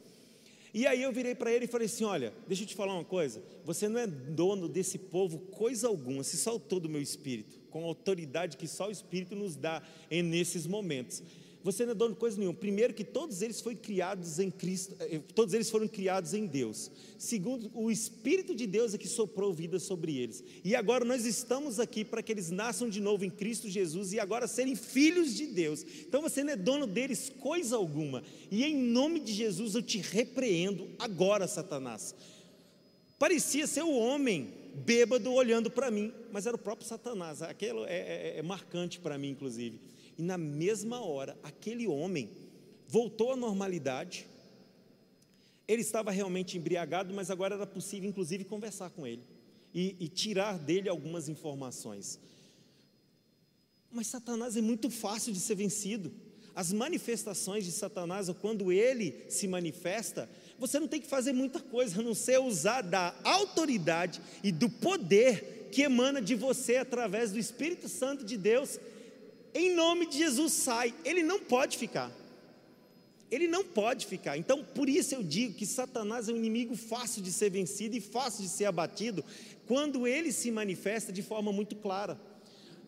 [0.74, 3.04] E aí eu virei para ele e falei assim: Olha, deixa eu te falar uma
[3.04, 3.42] coisa.
[3.64, 7.86] Você não é dono desse povo coisa alguma, se saltou do meu espírito, com a
[7.86, 11.22] autoridade que só o espírito nos dá em nesses momentos
[11.62, 12.56] você não é dono de coisa nenhuma.
[12.56, 16.90] Primeiro que todos eles foram criados em Cristo, eh, todos eles foram criados em Deus.
[17.16, 20.42] Segundo, o Espírito de Deus é que soprou vida sobre eles.
[20.64, 24.18] E agora nós estamos aqui para que eles nasçam de novo em Cristo Jesus e
[24.18, 25.84] agora serem filhos de Deus.
[26.06, 28.24] Então você não é dono deles coisa alguma.
[28.50, 32.14] E em nome de Jesus eu te repreendo agora, Satanás.
[33.18, 37.40] Parecia ser o homem bêbado olhando para mim, mas era o próprio Satanás.
[37.40, 39.78] Aquilo é, é, é marcante para mim, inclusive.
[40.18, 42.30] E na mesma hora, aquele homem
[42.86, 44.26] voltou à normalidade.
[45.66, 49.22] Ele estava realmente embriagado, mas agora era possível, inclusive, conversar com ele
[49.74, 52.20] e, e tirar dele algumas informações.
[53.90, 56.12] Mas Satanás é muito fácil de ser vencido.
[56.54, 62.00] As manifestações de Satanás, quando ele se manifesta, você não tem que fazer muita coisa,
[62.00, 67.38] a não ser usar da autoridade e do poder que emana de você através do
[67.38, 68.78] Espírito Santo de Deus
[69.54, 70.94] em nome de Jesus sai.
[71.04, 72.10] Ele não pode ficar.
[73.30, 74.36] Ele não pode ficar.
[74.36, 78.00] Então, por isso eu digo que Satanás é um inimigo fácil de ser vencido e
[78.00, 79.24] fácil de ser abatido
[79.66, 82.20] quando ele se manifesta de forma muito clara.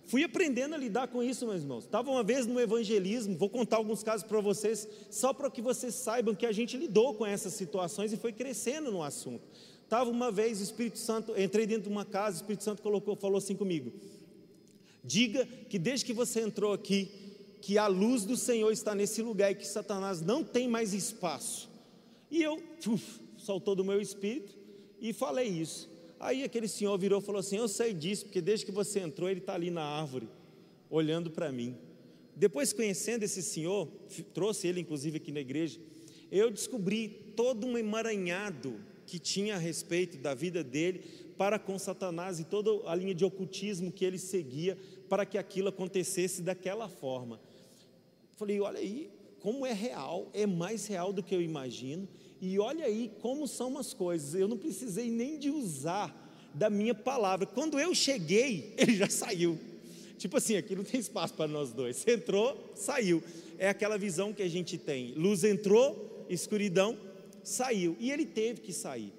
[0.06, 1.84] Fui aprendendo a lidar com isso, meus irmãos.
[1.84, 5.94] Estava uma vez no evangelismo, vou contar alguns casos para vocês, só para que vocês
[5.94, 9.42] saibam que a gente lidou com essas situações e foi crescendo no assunto.
[9.82, 13.16] Estava uma vez o Espírito Santo, entrei dentro de uma casa, o Espírito Santo colocou,
[13.16, 13.92] falou assim comigo:
[15.04, 17.10] Diga que desde que você entrou aqui,
[17.60, 21.68] que a luz do Senhor está nesse lugar e que Satanás não tem mais espaço.
[22.30, 24.54] E eu, uf, soltou do meu espírito
[24.98, 25.90] e falei isso.
[26.18, 29.28] Aí aquele senhor virou e falou assim: Eu sei disso, porque desde que você entrou,
[29.28, 30.28] ele está ali na árvore,
[30.88, 31.76] olhando para mim.
[32.34, 33.86] Depois, conhecendo esse senhor,
[34.32, 35.78] trouxe ele inclusive aqui na igreja,
[36.32, 41.02] eu descobri todo um emaranhado que tinha a respeito da vida dele
[41.36, 45.68] para com Satanás e toda a linha de ocultismo que ele seguia para que aquilo
[45.68, 47.40] acontecesse daquela forma.
[48.36, 52.08] Falei, olha aí, como é real, é mais real do que eu imagino,
[52.40, 54.34] e olha aí como são as coisas.
[54.34, 56.20] Eu não precisei nem de usar
[56.54, 57.46] da minha palavra.
[57.46, 59.58] Quando eu cheguei, ele já saiu.
[60.16, 61.96] Tipo assim, aqui não tem espaço para nós dois.
[61.96, 63.22] Você entrou, saiu.
[63.58, 65.12] É aquela visão que a gente tem.
[65.14, 66.96] Luz entrou, escuridão
[67.42, 67.96] saiu.
[68.00, 69.12] E ele teve que sair.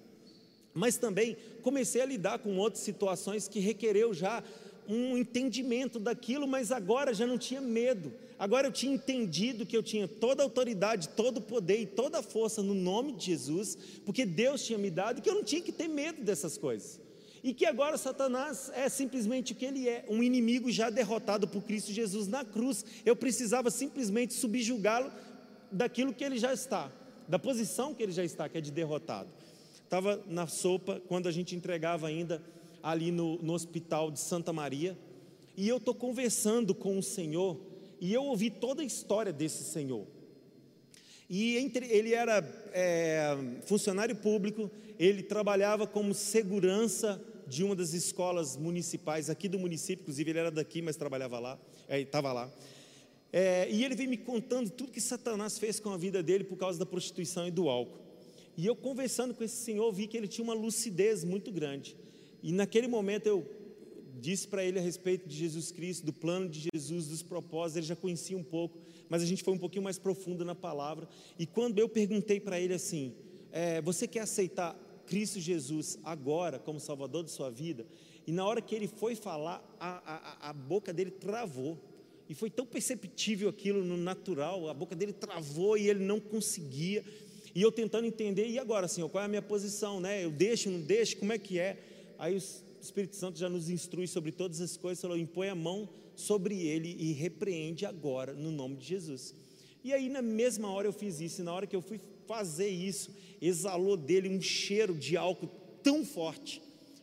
[0.73, 4.43] Mas também comecei a lidar com outras situações que requereu já
[4.87, 8.13] um entendimento daquilo, mas agora já não tinha medo.
[8.37, 12.19] Agora eu tinha entendido que eu tinha toda a autoridade, todo o poder e toda
[12.19, 15.61] a força no nome de Jesus, porque Deus tinha me dado que eu não tinha
[15.61, 16.99] que ter medo dessas coisas.
[17.43, 21.61] E que agora Satanás é simplesmente o que ele é, um inimigo já derrotado por
[21.61, 22.83] Cristo Jesus na cruz.
[23.05, 25.11] Eu precisava simplesmente subjugá-lo
[25.71, 26.91] daquilo que ele já está,
[27.27, 29.29] da posição que ele já está, que é de derrotado.
[29.83, 32.41] Estava na sopa quando a gente entregava ainda
[32.85, 34.95] ali no, no hospital de Santa Maria,
[35.57, 37.59] e eu estou conversando com o Senhor,
[37.99, 40.05] e eu ouvi toda a história desse Senhor.
[41.27, 44.69] E entre, ele era é, funcionário público,
[44.99, 50.51] ele trabalhava como segurança de uma das escolas municipais aqui do município, inclusive ele era
[50.51, 51.59] daqui, mas trabalhava lá,
[51.89, 52.53] é, estava lá.
[53.33, 56.55] É, e ele veio me contando tudo que Satanás fez com a vida dele por
[56.55, 58.05] causa da prostituição e do álcool.
[58.55, 61.97] E eu conversando com esse senhor, vi que ele tinha uma lucidez muito grande.
[62.45, 63.43] E naquele momento eu
[64.21, 67.87] disse para ele a respeito de Jesus Cristo, do plano de Jesus, dos propósitos, ele
[67.87, 68.77] já conhecia um pouco,
[69.09, 71.09] mas a gente foi um pouquinho mais profundo na palavra.
[71.39, 73.15] E quando eu perguntei para ele assim:
[73.51, 74.75] é, Você quer aceitar
[75.07, 77.83] Cristo Jesus agora como Salvador de sua vida?
[78.27, 81.79] E na hora que ele foi falar, a, a, a boca dele travou.
[82.29, 87.03] E foi tão perceptível aquilo no natural, a boca dele travou e ele não conseguia.
[87.55, 90.23] E eu tentando entender, e agora, Senhor, qual é a minha posição, né?
[90.23, 91.94] Eu deixo, não deixo, como é que é?
[92.17, 92.41] Aí o
[92.81, 96.95] Espírito Santo já nos instrui sobre todas as coisas, falou: impõe a mão sobre ele
[96.99, 99.33] e repreende agora, no nome de Jesus.
[99.83, 102.69] E aí, na mesma hora, eu fiz isso, e na hora que eu fui fazer
[102.69, 103.11] isso,
[103.41, 105.49] exalou dele um cheiro de álcool
[105.83, 106.61] tão forte,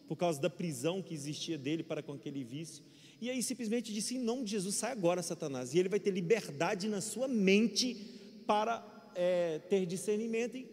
[0.08, 2.82] por causa da prisão que existia dele para com aquele vício.
[3.20, 5.74] E aí simplesmente disse: em nome de Jesus, sai agora, Satanás.
[5.74, 7.96] E ele vai ter liberdade na sua mente
[8.46, 8.84] para
[9.14, 10.66] é, ter discernimento e,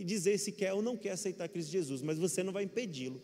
[0.00, 3.22] e dizer se quer ou não quer aceitar Cristo Jesus, mas você não vai impedi-lo.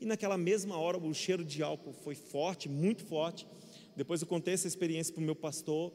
[0.00, 3.46] E naquela mesma hora o cheiro de álcool foi forte, muito forte.
[3.96, 5.92] Depois eu contei essa experiência para o meu pastor,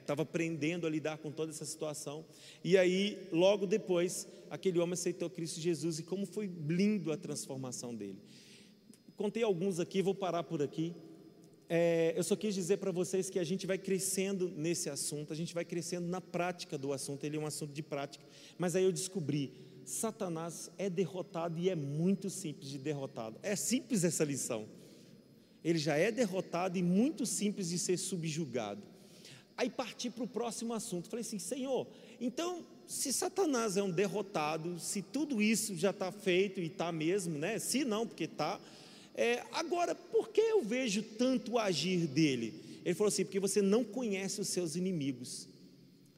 [0.00, 2.24] estava é, aprendendo a lidar com toda essa situação.
[2.62, 7.94] E aí, logo depois, aquele homem aceitou Cristo Jesus e como foi lindo a transformação
[7.94, 8.18] dele
[9.18, 10.94] contei alguns aqui, vou parar por aqui.
[11.68, 15.36] É, eu só quis dizer para vocês que a gente vai crescendo nesse assunto, a
[15.36, 18.24] gente vai crescendo na prática do assunto, ele é um assunto de prática.
[18.56, 19.52] Mas aí eu descobri:
[19.88, 23.38] Satanás é derrotado e é muito simples de derrotado.
[23.42, 24.66] É simples essa lição.
[25.64, 28.82] Ele já é derrotado e muito simples de ser subjugado.
[29.56, 31.08] Aí parti para o próximo assunto.
[31.08, 31.86] Falei assim: Senhor,
[32.20, 37.38] então, se Satanás é um derrotado, se tudo isso já está feito e está mesmo,
[37.38, 37.58] né?
[37.58, 38.60] Se não, porque está
[39.14, 42.54] é, agora, por que eu vejo tanto agir dele?
[42.84, 45.47] Ele falou assim: porque você não conhece os seus inimigos.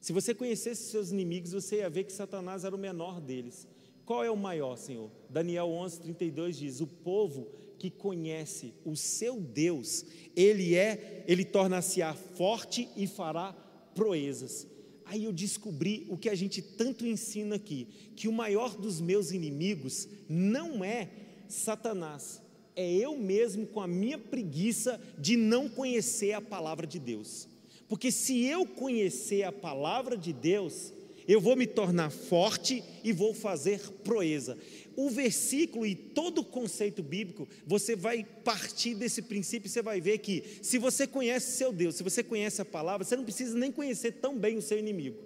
[0.01, 3.69] Se você conhecesse seus inimigos, você ia ver que Satanás era o menor deles.
[4.07, 5.11] Qual é o maior, Senhor?
[5.29, 7.49] Daniel 11, 32 diz: O povo
[7.79, 13.53] que conhece o seu Deus, ele é, ele torna-se-á forte e fará
[13.95, 14.67] proezas.
[15.05, 17.87] Aí eu descobri o que a gente tanto ensina aqui:
[18.17, 21.11] que o maior dos meus inimigos não é
[21.47, 22.41] Satanás,
[22.75, 27.50] é eu mesmo com a minha preguiça de não conhecer a palavra de Deus.
[27.91, 30.93] Porque se eu conhecer a palavra de Deus,
[31.26, 34.57] eu vou me tornar forte e vou fazer proeza.
[34.95, 40.01] O versículo e todo o conceito bíblico, você vai partir desse princípio e você vai
[40.01, 43.59] ver que se você conhece seu Deus, se você conhece a palavra, você não precisa
[43.59, 45.18] nem conhecer tão bem o seu inimigo.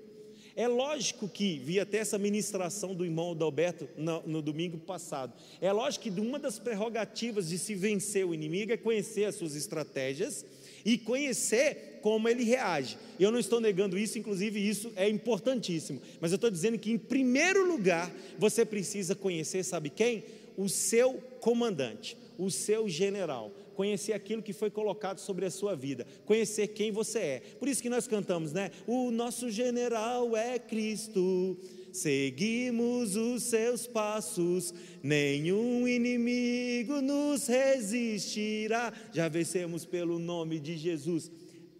[0.56, 5.70] É lógico que, vi até essa ministração do irmão Adalberto no, no, domingo passado, é
[5.70, 10.46] lógico que uma das prerrogativas de se vencer o inimigo é conhecer as suas estratégias
[10.84, 12.98] e conhecer como ele reage.
[13.18, 16.98] Eu não estou negando isso, inclusive isso é importantíssimo, mas eu estou dizendo que, em
[16.98, 20.24] primeiro lugar, você precisa conhecer, sabe quem?
[20.56, 26.06] O seu comandante, o seu general conhecer aquilo que foi colocado sobre a sua vida,
[26.24, 27.42] conhecer quem você é.
[27.58, 28.70] Por isso que nós cantamos, né?
[28.86, 31.58] O nosso general é Cristo.
[31.94, 38.92] Seguimos os seus passos, nenhum inimigo nos resistirá.
[39.12, 41.30] Já vencemos pelo nome de Jesus.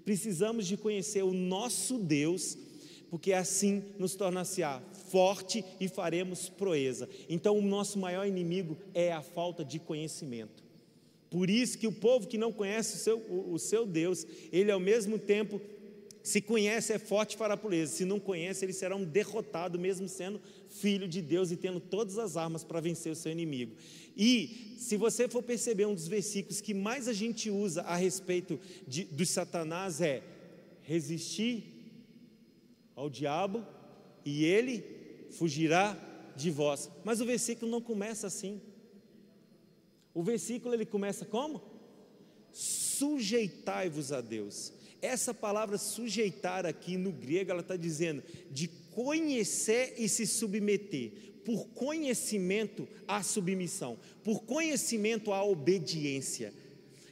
[0.05, 2.57] Precisamos de conhecer o nosso Deus,
[3.11, 7.09] porque assim nos torna-se-á forte e faremos proeza.
[7.29, 10.62] Então, o nosso maior inimigo é a falta de conhecimento.
[11.29, 14.71] Por isso que o povo que não conhece o seu, o, o seu Deus, ele
[14.71, 15.61] ao mesmo tempo,
[16.25, 20.09] se conhece, é forte para a pureza, se não conhece, ele será um derrotado, mesmo
[20.09, 23.77] sendo filho de Deus e tendo todas as armas para vencer o seu inimigo.
[24.16, 28.59] E, se você for perceber, um dos versículos que mais a gente usa a respeito
[28.89, 30.22] de, do Satanás é
[30.81, 31.62] resistir
[32.97, 33.62] ao diabo
[34.25, 34.83] e ele
[35.31, 35.95] fugirá
[36.35, 36.91] de vós.
[37.05, 38.62] Mas o versículo não começa assim.
[40.14, 41.61] O versículo ele começa como?
[42.51, 44.72] Sujeitai-vos a Deus.
[45.05, 51.13] Essa palavra sujeitar aqui no grego, ela está dizendo de conhecer e se submeter.
[51.45, 56.55] Por conhecimento à submissão, por conhecimento à obediência.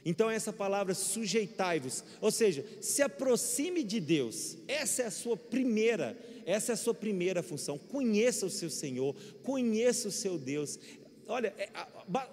[0.03, 6.17] Então, essa palavra sujeitai-vos, ou seja, se aproxime de Deus, essa é a sua primeira,
[6.47, 7.77] essa é a sua primeira função.
[7.77, 10.79] Conheça o seu Senhor, conheça o seu Deus,
[11.27, 11.69] Olha, é,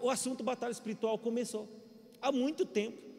[0.01, 1.69] o assunto batalha espiritual começou
[2.21, 3.10] há muito tempo.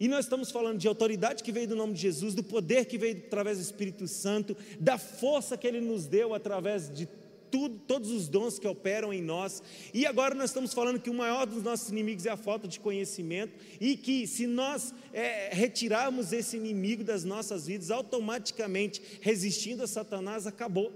[0.00, 2.96] E nós estamos falando de autoridade que veio do nome de Jesus, do poder que
[2.96, 7.08] veio através do Espírito Santo, da força que ele nos deu através de
[7.50, 9.62] tudo, todos os dons que operam em nós.
[9.92, 12.78] E agora nós estamos falando que o maior dos nossos inimigos é a falta de
[12.78, 19.86] conhecimento e que se nós é, retirarmos esse inimigo das nossas vidas, automaticamente resistindo a
[19.86, 20.92] Satanás, acabou.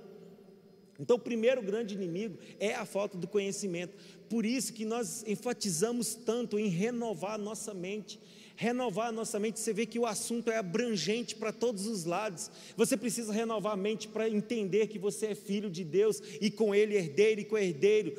[1.00, 3.96] Então, o primeiro grande inimigo é a falta do conhecimento.
[4.28, 8.20] Por isso que nós enfatizamos tanto em renovar nossa mente.
[8.62, 12.48] Renovar a nossa mente, você vê que o assunto é abrangente para todos os lados.
[12.76, 16.72] Você precisa renovar a mente para entender que você é filho de Deus e com
[16.72, 18.16] Ele herdeiro e co-herdeiro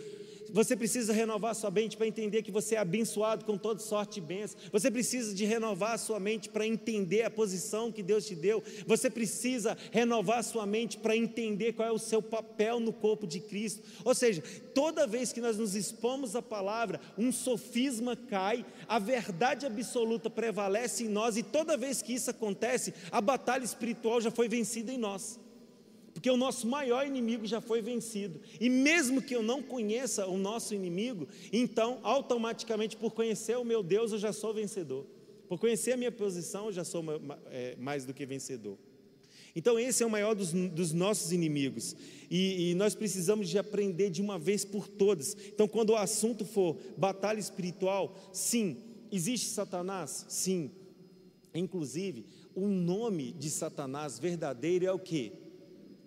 [0.54, 4.22] você precisa renovar sua mente para entender que você é abençoado com toda sorte de
[4.22, 4.70] bênçãos.
[4.72, 8.62] Você precisa de renovar sua mente para entender a posição que Deus te deu.
[8.86, 13.40] Você precisa renovar sua mente para entender qual é o seu papel no corpo de
[13.40, 13.82] Cristo.
[14.06, 14.44] Ou seja,
[14.76, 21.06] toda vez que nós nos expomos à palavra, um sofisma cai, a verdade absoluta prevalece
[21.06, 25.00] em nós e toda vez que isso acontece, a batalha espiritual já foi vencida em
[25.00, 25.40] nós
[26.14, 28.40] porque o nosso maior inimigo já foi vencido.
[28.60, 33.82] E mesmo que eu não conheça o nosso inimigo, então, automaticamente, por conhecer o meu
[33.82, 35.06] Deus, eu já sou vencedor.
[35.50, 37.04] Por conhecer a minha posição, eu já sou
[37.48, 38.78] é, mais do que vencedor.
[39.56, 41.96] Então, esse é o maior dos, dos nossos inimigos.
[42.30, 45.36] E, e, nós precisamos de aprender de uma vez por todas.
[45.48, 48.78] Então, quando o assunto for batalha espiritual, sim,
[49.12, 50.26] existe Satanás?
[50.28, 50.72] Sim.
[51.54, 55.43] Inclusive, o nome de Satanás verdadeiro é o que?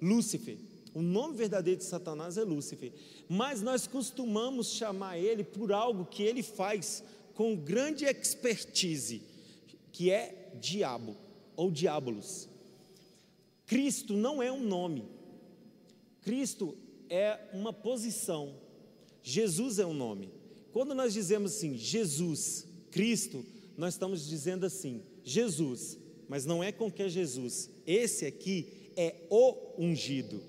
[0.06, 0.56] Lúcifer.
[0.94, 2.92] O nome verdadeiro de Satanás é Lúcifer.
[3.28, 7.02] Mas nós costumamos chamar ele por algo que ele faz
[7.34, 9.20] com grande expertise,
[9.92, 11.16] que é diabo
[11.54, 12.48] ou diabolos.
[13.66, 15.04] Cristo não é um nome.
[16.22, 16.76] Cristo
[17.10, 18.54] é uma posição.
[19.22, 20.30] Jesus é um nome.
[20.72, 23.44] Quando nós dizemos assim, Jesus, Cristo,
[23.76, 25.98] nós estamos dizendo assim, Jesus,
[26.28, 27.70] mas não é qualquer Jesus.
[27.86, 30.42] Esse aqui é o ungido,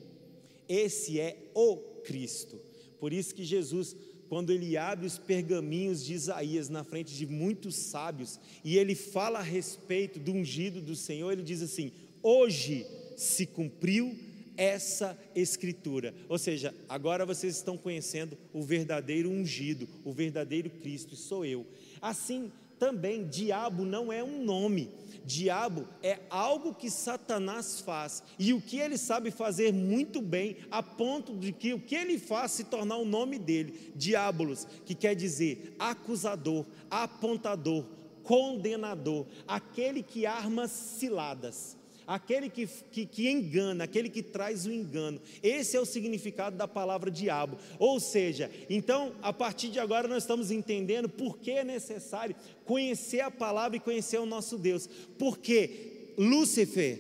[0.68, 2.60] esse é o Cristo.
[3.00, 3.96] Por isso que Jesus,
[4.30, 9.40] quando ele abre os pergaminhos de Isaías na frente de muitos sábios, e ele fala
[9.40, 11.92] a respeito do ungido do Senhor, ele diz assim:
[12.24, 12.86] hoje
[13.16, 14.16] se cumpriu
[14.58, 16.14] essa escritura.
[16.28, 21.66] Ou seja, agora vocês estão conhecendo o verdadeiro ungido, o verdadeiro Cristo, sou eu.
[22.02, 24.92] Assim, também, diabo não é um nome,
[25.26, 30.82] diabo é algo que Satanás faz, e o que ele sabe fazer muito bem, a
[30.82, 35.16] ponto de que o que ele faz se tornar o nome dele, diabolos, que quer
[35.16, 37.86] dizer acusador, apontador,
[38.24, 41.77] condenador, aquele que arma ciladas
[42.08, 45.20] aquele que, que, que, engana, aquele que traz o engano.
[45.44, 47.58] Esse é o significado da palavra diabo.
[47.78, 53.20] Ou seja, então, a partir de agora nós estamos entendendo por que é necessário conhecer
[53.20, 54.90] a palavra e conhecer o nosso Deus.
[55.20, 56.98] Porque Lúcifer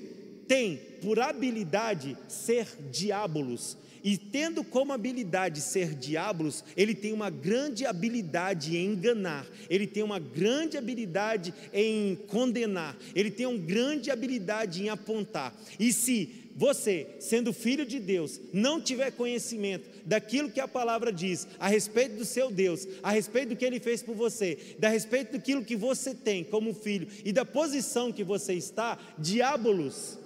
[0.47, 3.77] tem por habilidade ser diabolos.
[4.03, 10.03] E tendo como habilidade ser diabos, ele tem uma grande habilidade em enganar, ele tem
[10.03, 15.55] uma grande habilidade em condenar, ele tem uma grande habilidade em apontar.
[15.79, 21.47] E se você, sendo filho de Deus, não tiver conhecimento daquilo que a palavra diz
[21.59, 25.33] a respeito do seu Deus, a respeito do que ele fez por você, a respeito
[25.33, 30.17] daquilo que você tem como filho e da posição que você está, diabolos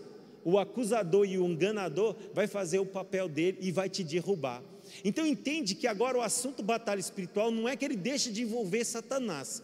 [0.44, 4.62] o acusador e o enganador vai fazer o papel dele e vai te derrubar.
[5.04, 8.84] Então entende que agora o assunto batalha espiritual não é que ele deixa de envolver
[8.84, 9.64] Satanás,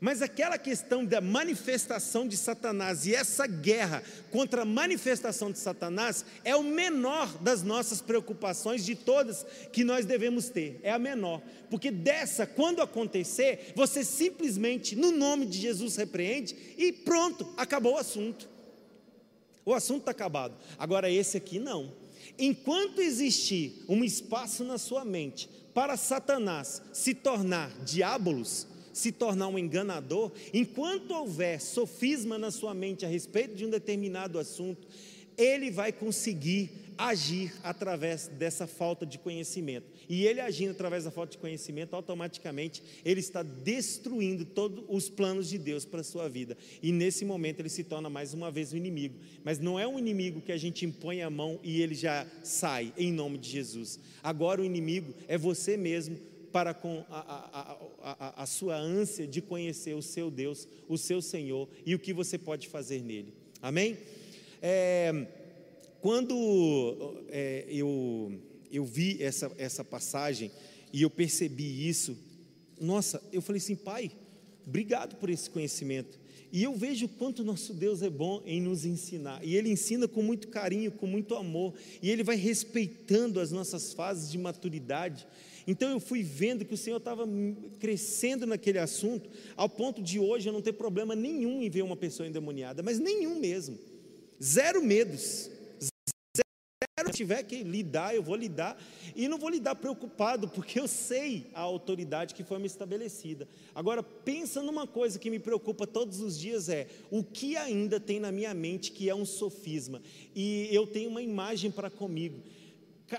[0.00, 6.24] mas aquela questão da manifestação de Satanás e essa guerra contra a manifestação de Satanás
[6.44, 11.42] é o menor das nossas preocupações de todas que nós devemos ter, é a menor,
[11.70, 17.98] porque dessa, quando acontecer, você simplesmente, no nome de Jesus, repreende e pronto, acabou o
[17.98, 18.55] assunto.
[19.66, 20.54] O assunto está acabado.
[20.78, 21.92] Agora, esse aqui não.
[22.38, 29.58] Enquanto existir um espaço na sua mente para Satanás se tornar diabolos, se tornar um
[29.58, 34.86] enganador, enquanto houver sofisma na sua mente a respeito de um determinado assunto,
[35.36, 39.86] ele vai conseguir agir através dessa falta de conhecimento.
[40.08, 45.48] E ele agindo através da falta de conhecimento, automaticamente ele está destruindo todos os planos
[45.48, 46.56] de Deus para a sua vida.
[46.82, 49.16] E nesse momento ele se torna mais uma vez um inimigo.
[49.44, 52.92] Mas não é um inimigo que a gente impõe a mão e ele já sai,
[52.96, 53.98] em nome de Jesus.
[54.22, 56.18] Agora o inimigo é você mesmo
[56.52, 57.18] para com a,
[57.52, 61.98] a, a, a, sua ânsia de conhecer o seu Deus, o seu Senhor e o
[61.98, 63.34] que você pode fazer nele.
[63.60, 63.98] Amém?
[64.62, 65.26] É,
[66.06, 68.32] quando é, eu
[68.70, 70.52] eu vi essa, essa passagem
[70.92, 72.16] e eu percebi isso,
[72.80, 74.12] nossa, eu falei assim, pai,
[74.64, 76.16] obrigado por esse conhecimento.
[76.52, 79.44] E eu vejo quanto nosso Deus é bom em nos ensinar.
[79.44, 81.74] E Ele ensina com muito carinho, com muito amor.
[82.00, 85.26] E Ele vai respeitando as nossas fases de maturidade.
[85.66, 87.28] Então eu fui vendo que o Senhor estava
[87.80, 91.96] crescendo naquele assunto, ao ponto de hoje eu não ter problema nenhum em ver uma
[91.96, 93.76] pessoa endemoniada, mas nenhum mesmo.
[94.40, 95.55] Zero medos.
[97.16, 98.78] Tiver que lidar, eu vou lidar,
[99.14, 103.48] e não vou lidar preocupado, porque eu sei a autoridade que foi me estabelecida.
[103.74, 108.20] Agora, pensa numa coisa que me preocupa todos os dias é o que ainda tem
[108.20, 110.02] na minha mente que é um sofisma,
[110.34, 112.42] e eu tenho uma imagem para comigo.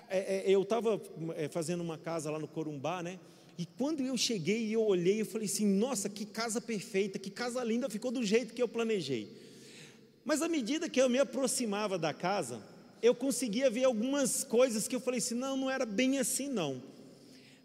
[0.10, 1.02] É, é, eu estava
[1.36, 3.20] é, fazendo uma casa lá no Corumbá, né?
[3.58, 7.32] E quando eu cheguei e eu olhei, eu falei assim: nossa, que casa perfeita, que
[7.32, 9.28] casa linda, ficou do jeito que eu planejei.
[10.24, 12.62] Mas à medida que eu me aproximava da casa,
[13.02, 16.82] eu conseguia ver algumas coisas que eu falei assim: não, não era bem assim não.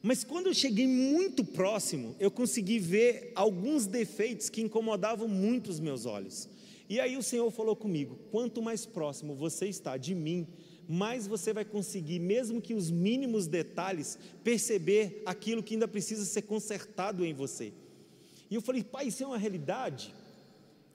[0.03, 5.79] Mas quando eu cheguei muito próximo, eu consegui ver alguns defeitos que incomodavam muito os
[5.79, 6.49] meus olhos.
[6.89, 10.47] E aí o Senhor falou comigo: quanto mais próximo você está de mim,
[10.89, 16.43] mais você vai conseguir, mesmo que os mínimos detalhes, perceber aquilo que ainda precisa ser
[16.43, 17.73] consertado em você.
[18.51, 20.15] E eu falei, pai, isso é uma realidade?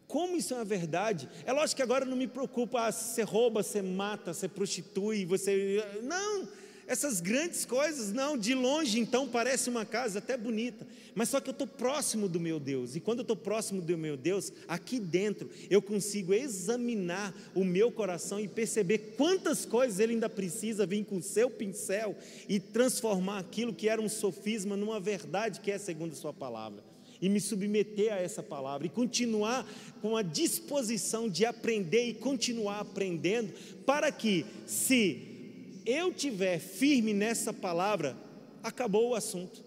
[0.08, 1.30] Como isso é uma verdade?
[1.46, 5.26] É lógico que agora não me preocupa ah, se você rouba, você mata, você prostitui,
[5.26, 5.84] você.
[6.04, 6.48] Não!
[6.88, 11.50] essas grandes coisas, não, de longe então parece uma casa até bonita, mas só que
[11.50, 14.98] eu estou próximo do meu Deus, e quando eu estou próximo do meu Deus, aqui
[15.00, 21.04] dentro eu consigo examinar o meu coração e perceber quantas coisas ele ainda precisa vir
[21.04, 22.16] com o seu pincel
[22.48, 26.87] e transformar aquilo que era um sofisma numa verdade que é segundo a Sua palavra
[27.22, 29.68] e me submeter a essa palavra e continuar
[30.02, 33.54] com a disposição de aprender e continuar aprendendo,
[33.86, 38.16] para que, se eu tiver firme nessa palavra,
[38.62, 39.64] acabou o assunto.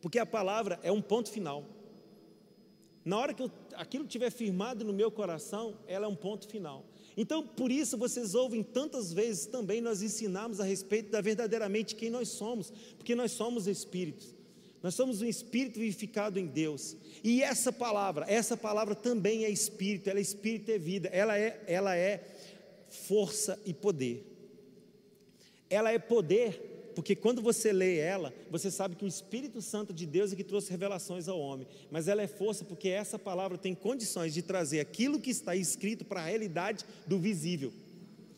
[0.00, 1.64] Porque a palavra é um ponto final.
[3.04, 6.84] Na hora que eu, aquilo estiver firmado no meu coração, ela é um ponto final.
[7.16, 12.10] Então, por isso vocês ouvem tantas vezes também nós ensinamos a respeito da verdadeiramente quem
[12.10, 14.37] nós somos, porque nós somos espíritos.
[14.82, 16.96] Nós somos um espírito vivificado em Deus.
[17.24, 21.62] E essa palavra, essa palavra também é espírito, ela é espírito e vida, ela é,
[21.66, 22.22] ela é
[22.88, 24.24] força e poder.
[25.68, 30.06] Ela é poder, porque quando você lê ela, você sabe que o Espírito Santo de
[30.06, 31.66] Deus é que trouxe revelações ao homem.
[31.90, 36.04] Mas ela é força porque essa palavra tem condições de trazer aquilo que está escrito
[36.04, 37.72] para a realidade do visível,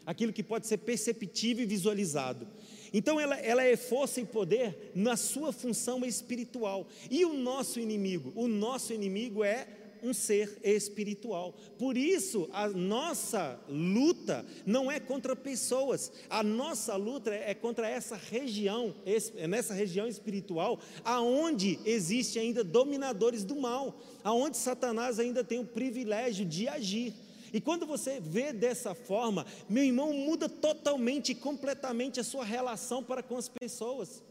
[0.05, 2.47] aquilo que pode ser perceptível e visualizado.
[2.93, 6.87] Então ela, ela é força e poder na sua função espiritual.
[7.11, 8.33] E o nosso inimigo?
[8.35, 9.67] O nosso inimigo é
[10.03, 11.55] um ser espiritual.
[11.79, 18.17] Por isso, a nossa luta não é contra pessoas, a nossa luta é contra essa
[18.17, 18.95] região,
[19.37, 25.67] é nessa região espiritual, aonde existe ainda dominadores do mal, aonde Satanás ainda tem o
[25.67, 27.15] privilégio de agir.
[27.53, 33.03] E quando você vê dessa forma, meu irmão, muda totalmente e completamente a sua relação
[33.03, 34.23] para com as pessoas.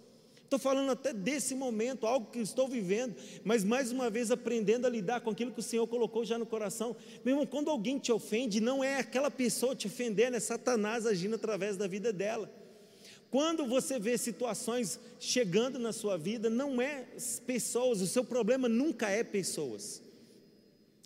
[0.50, 4.90] Estou falando até desse momento, algo que estou vivendo, mas mais uma vez aprendendo a
[4.90, 6.96] lidar com aquilo que o Senhor colocou já no coração.
[7.24, 11.36] Meu irmão, quando alguém te ofende, não é aquela pessoa te ofendendo, é Satanás agindo
[11.36, 12.52] através da vida dela.
[13.30, 17.06] Quando você vê situações chegando na sua vida, não é
[17.46, 20.02] pessoas, o seu problema nunca é pessoas.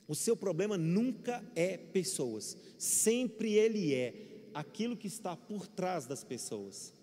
[0.07, 4.13] O seu problema nunca é pessoas, sempre ele é
[4.53, 6.93] aquilo que está por trás das pessoas.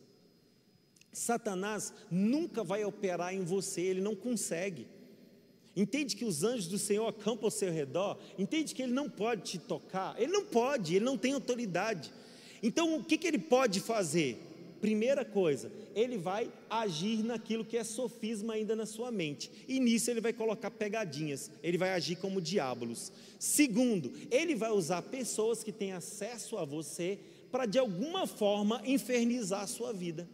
[1.12, 4.86] Satanás nunca vai operar em você, ele não consegue.
[5.74, 8.18] Entende que os anjos do Senhor acampam ao seu redor?
[8.38, 10.20] Entende que ele não pode te tocar?
[10.20, 12.12] Ele não pode, ele não tem autoridade.
[12.62, 14.38] Então, o que, que ele pode fazer?
[14.80, 19.50] Primeira coisa, ele vai agir naquilo que é sofisma ainda na sua mente.
[19.68, 23.12] E nisso ele vai colocar pegadinhas, ele vai agir como diabolos.
[23.38, 27.18] Segundo, ele vai usar pessoas que têm acesso a você
[27.50, 30.26] para de alguma forma infernizar a sua vida.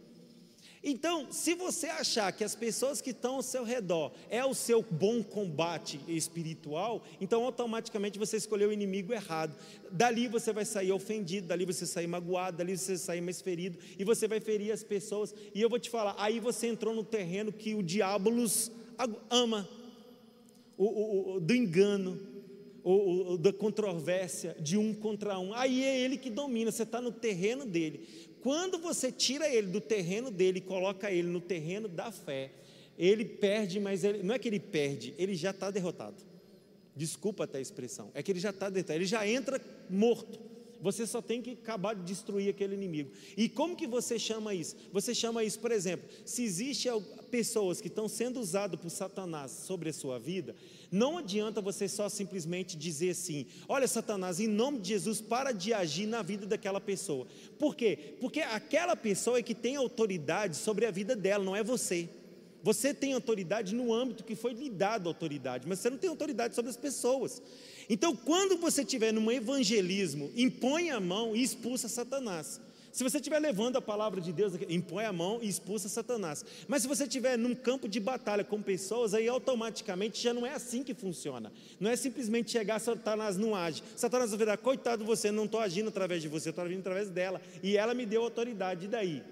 [0.83, 4.81] Então, se você achar que as pessoas que estão ao seu redor é o seu
[4.81, 9.55] bom combate espiritual, então automaticamente você escolheu o inimigo errado.
[9.91, 14.03] Dali você vai sair ofendido, dali você sair magoado, dali você sair mais ferido e
[14.03, 15.33] você vai ferir as pessoas.
[15.53, 18.31] E eu vou te falar, aí você entrou no terreno que o diabo
[19.29, 19.67] ama,
[20.77, 22.19] o, o, o do engano,
[23.39, 25.53] da controvérsia de um contra um.
[25.53, 28.07] Aí é ele que domina, você está no terreno dele.
[28.47, 32.49] Quando você tira ele do terreno dele e coloca ele no terreno da fé,
[32.97, 36.15] ele perde, mas ele, não é que ele perde, ele já está derrotado.
[36.95, 40.39] Desculpa até a expressão, é que ele já está derrotado, ele já entra morto.
[40.81, 43.11] Você só tem que acabar de destruir aquele inimigo.
[43.35, 44.75] E como que você chama isso?
[44.91, 46.87] Você chama isso, por exemplo, se existe
[47.31, 50.55] pessoas que estão sendo usadas por Satanás sobre a sua vida,
[50.91, 55.73] não adianta você só simplesmente dizer assim: olha, Satanás, em nome de Jesus, para de
[55.73, 57.27] agir na vida daquela pessoa.
[57.59, 58.15] Por quê?
[58.19, 62.09] Porque aquela pessoa é que tem autoridade sobre a vida dela, não é você.
[62.63, 66.55] Você tem autoridade no âmbito que foi lhe dado autoridade, mas você não tem autoridade
[66.55, 67.41] sobre as pessoas.
[67.89, 72.59] Então, quando você estiver num evangelismo, impõe a mão e expulsa Satanás.
[72.97, 76.43] Se você estiver levando a palavra de Deus, impõe a mão e expulsa Satanás.
[76.67, 80.53] Mas se você estiver num campo de batalha com pessoas, aí automaticamente já não é
[80.53, 81.53] assim que funciona.
[81.79, 83.83] Não é simplesmente chegar, Satanás não age.
[83.95, 87.07] Satanás vai virar, coitado de você, não estou agindo através de você, estou agindo através
[87.07, 87.39] dela.
[87.61, 89.23] E ela me deu autoridade, e daí?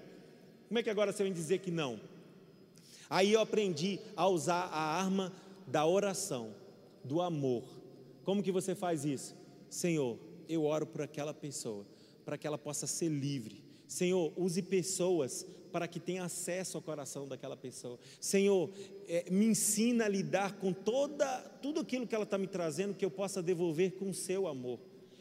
[0.68, 1.98] Como é que agora você vem dizer que não?
[3.10, 5.32] Aí eu aprendi a usar a arma
[5.66, 6.54] da oração,
[7.02, 7.64] do amor.
[8.26, 9.36] Como que você faz isso?
[9.70, 10.18] Senhor,
[10.48, 11.86] eu oro por aquela pessoa
[12.24, 13.62] para que ela possa ser livre.
[13.86, 17.96] Senhor, use pessoas para que tenha acesso ao coração daquela pessoa.
[18.20, 18.68] Senhor,
[19.06, 23.04] é, me ensina a lidar com toda, tudo aquilo que ela está me trazendo, que
[23.04, 24.80] eu possa devolver com o seu amor.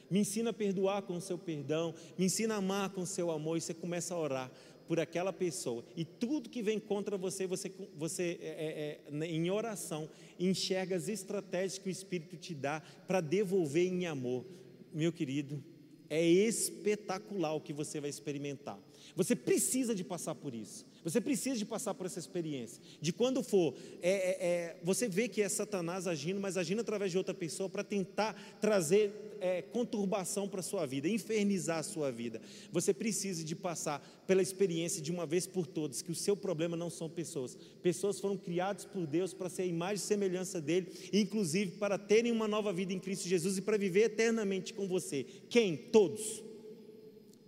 [0.09, 3.29] Me ensina a perdoar com o seu perdão, me ensina a amar com o seu
[3.29, 4.51] amor, e você começa a orar
[4.87, 5.83] por aquela pessoa.
[5.95, 10.09] E tudo que vem contra você, você, você é, é, é em oração,
[10.39, 14.45] enxerga as estratégias que o Espírito te dá para devolver em amor.
[14.93, 15.63] Meu querido,
[16.09, 18.79] é espetacular o que você vai experimentar.
[19.15, 20.85] Você precisa de passar por isso.
[21.05, 22.81] Você precisa de passar por essa experiência.
[22.99, 27.11] De quando for, é, é, é, você vê que é Satanás agindo, mas agindo através
[27.11, 32.11] de outra pessoa para tentar trazer é, conturbação para a sua vida, infernizar a sua
[32.11, 32.41] vida.
[32.71, 36.75] Você precisa de passar pela experiência de uma vez por todas, que o seu problema
[36.75, 37.55] não são pessoas.
[37.83, 42.31] Pessoas foram criadas por Deus para ser a imagem e semelhança dele, inclusive para terem
[42.31, 45.23] uma nova vida em Cristo Jesus e para viver eternamente com você.
[45.51, 45.77] Quem?
[45.77, 46.43] Todos.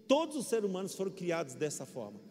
[0.07, 2.26] Todos os seres humanos foram criados dessa forma.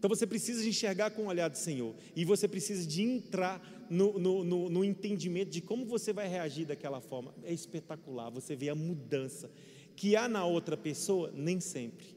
[0.00, 1.94] Então você precisa enxergar com o olhar do Senhor.
[2.16, 6.64] E você precisa de entrar no, no, no, no, entendimento de como você vai reagir
[6.64, 7.34] daquela forma.
[7.44, 8.30] É espetacular.
[8.30, 9.50] Você vê a mudança
[9.94, 12.16] que há na outra pessoa, nem sempre.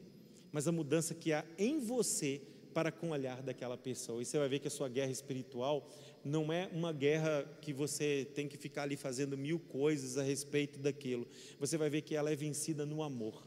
[0.50, 2.40] Mas a mudança que há em você
[2.72, 4.22] para com o olhar daquela pessoa.
[4.22, 5.86] E você vai ver que a sua guerra espiritual
[6.24, 10.78] não é uma guerra que você tem que ficar ali fazendo mil coisas a respeito
[10.78, 11.28] daquilo.
[11.60, 13.46] Você vai ver que ela é vencida no amor.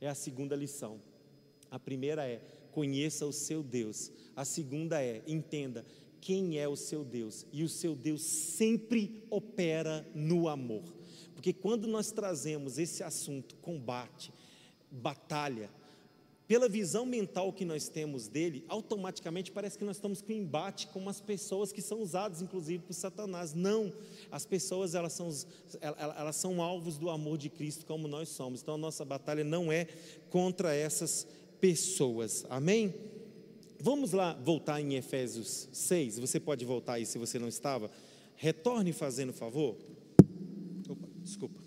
[0.00, 1.00] É a segunda lição.
[1.68, 2.40] A primeira é
[2.74, 4.10] conheça o seu Deus.
[4.34, 5.86] A segunda é, entenda
[6.20, 7.46] quem é o seu Deus.
[7.52, 10.82] E o seu Deus sempre opera no amor.
[11.34, 14.32] Porque quando nós trazemos esse assunto, combate,
[14.90, 15.70] batalha,
[16.48, 21.08] pela visão mental que nós temos dele, automaticamente parece que nós estamos com embate com
[21.08, 23.54] as pessoas que são usadas, inclusive, por Satanás.
[23.54, 23.92] Não,
[24.30, 25.30] as pessoas elas são,
[25.80, 28.60] elas são alvos do amor de Cristo, como nós somos.
[28.60, 29.86] Então a nossa batalha não é
[30.28, 31.43] contra essas pessoas.
[32.50, 32.94] Amém?
[33.80, 36.18] Vamos lá voltar em Efésios 6.
[36.18, 37.90] Você pode voltar aí se você não estava.
[38.36, 39.76] Retorne fazendo favor.
[40.88, 41.62] Opa, desculpa.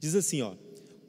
[0.00, 0.56] Diz assim, ó: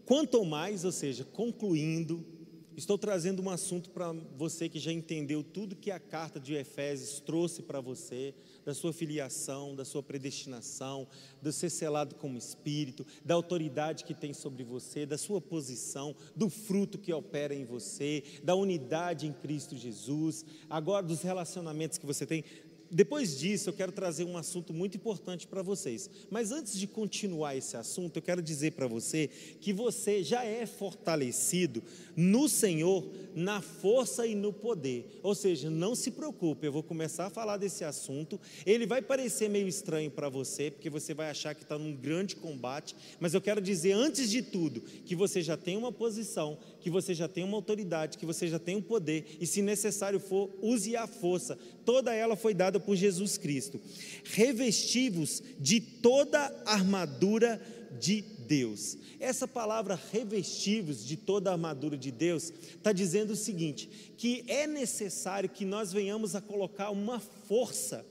[0.05, 2.35] quanto mais, ou seja, concluindo
[2.78, 7.22] Estou trazendo um assunto para você que já entendeu tudo que a carta de Efésios
[7.22, 8.34] trouxe para você,
[8.66, 11.08] da sua filiação, da sua predestinação,
[11.42, 16.50] do ser selado como espírito, da autoridade que tem sobre você, da sua posição, do
[16.50, 22.26] fruto que opera em você, da unidade em Cristo Jesus, agora dos relacionamentos que você
[22.26, 22.44] tem.
[22.90, 26.10] Depois disso, eu quero trazer um assunto muito importante para vocês.
[26.30, 29.30] Mas antes de continuar esse assunto, eu quero dizer para você
[29.60, 31.84] que você já é fortalecido
[32.16, 33.06] no Senhor,
[33.36, 35.20] na força e no poder.
[35.24, 38.40] Ou seja, não se preocupe, eu vou começar a falar desse assunto.
[38.66, 42.36] Ele vai parecer meio estranho para você, porque você vai achar que está num grande
[42.36, 42.96] combate.
[43.20, 47.16] Mas eu quero dizer, antes de tudo, que você já tem uma posição, que você
[47.16, 50.96] já tem uma autoridade, que você já tem um poder, e se necessário for, use
[50.96, 51.58] a força.
[51.84, 53.82] Toda ela foi dada por Jesus Cristo.
[54.24, 57.60] Revestivos de toda a armadura
[58.00, 59.00] de Deus.
[59.20, 64.68] Essa palavra revestivos de toda a armadura de Deus está dizendo o seguinte: que é
[64.68, 68.06] necessário que nós venhamos a colocar uma força.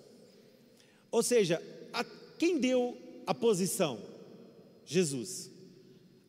[1.13, 1.63] Ou seja,
[1.93, 2.05] a,
[2.37, 4.01] quem deu a posição?
[4.85, 5.49] Jesus.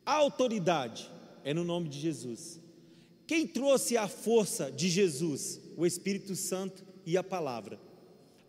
[0.04, 1.15] A autoridade
[1.46, 2.60] é no nome de Jesus.
[3.24, 5.60] Quem trouxe a força de Jesus?
[5.76, 7.78] O Espírito Santo e a palavra.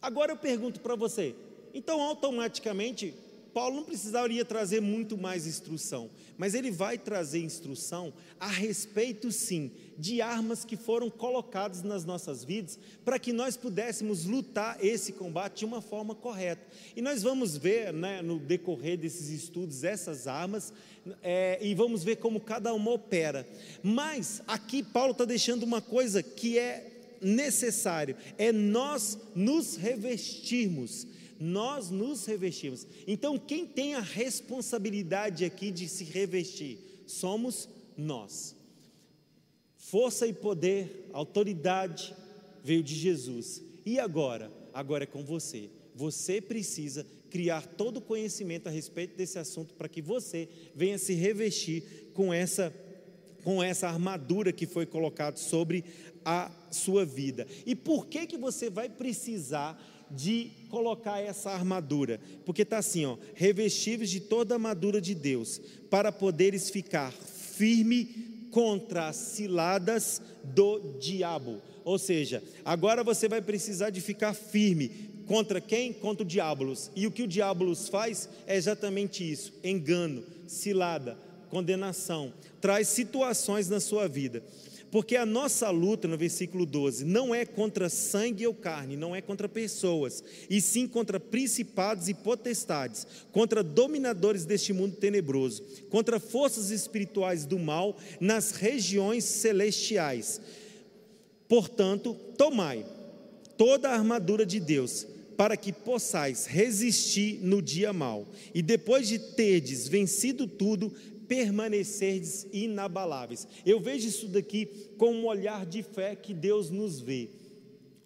[0.01, 1.35] Agora eu pergunto para você,
[1.75, 3.13] então automaticamente
[3.57, 9.71] Paulo não precisaria trazer muito mais instrução, mas ele vai trazer instrução a respeito, sim,
[9.97, 15.57] de armas que foram colocadas nas nossas vidas para que nós pudéssemos lutar esse combate
[15.57, 16.61] de uma forma correta.
[16.95, 20.71] E nós vamos ver, né, no decorrer desses estudos, essas armas
[21.23, 23.43] é, e vamos ver como cada uma opera.
[23.81, 31.07] Mas aqui Paulo está deixando uma coisa que é necessário, é nós nos revestirmos
[31.39, 32.85] nós nos revestimos.
[33.07, 36.79] Então, quem tem a responsabilidade aqui de se revestir?
[37.05, 38.55] Somos nós.
[39.77, 42.13] Força e poder, autoridade
[42.63, 43.61] veio de Jesus.
[43.85, 44.51] E agora?
[44.77, 45.71] agora é com você.
[45.95, 51.13] Você precisa criar todo o conhecimento a respeito desse assunto para que você venha se
[51.13, 52.73] revestir com essa
[53.43, 55.85] com essa armadura que foi colocada sobre
[56.25, 57.47] a sua vida.
[57.65, 59.81] E por que que você vai precisar
[60.11, 62.19] de colocar essa armadura?
[62.45, 65.59] Porque está assim, ó, revestíveis de toda a armadura de Deus,
[65.89, 71.61] para poderes ficar firme contra as ciladas do diabo.
[71.83, 74.91] Ou seja, agora você vai precisar de ficar firme
[75.25, 75.93] contra quem?
[75.93, 76.91] Contra o diabolos.
[76.95, 81.17] E o que o diabolos faz é exatamente isso: engano, cilada,
[81.49, 84.43] condenação, traz situações na sua vida.
[84.91, 89.21] Porque a nossa luta, no versículo 12, não é contra sangue ou carne, não é
[89.21, 96.71] contra pessoas, e sim contra principados e potestades, contra dominadores deste mundo tenebroso, contra forças
[96.71, 100.39] espirituais do mal nas regiões celestiais.
[101.49, 102.85] Portanto, tomai
[103.57, 109.19] toda a armadura de Deus, para que possais resistir no dia mau, e depois de
[109.19, 110.91] terdes vencido tudo,
[111.27, 113.47] permanecerdes inabaláveis.
[113.65, 114.65] Eu vejo isso daqui
[114.97, 117.29] com um olhar de fé que Deus nos vê.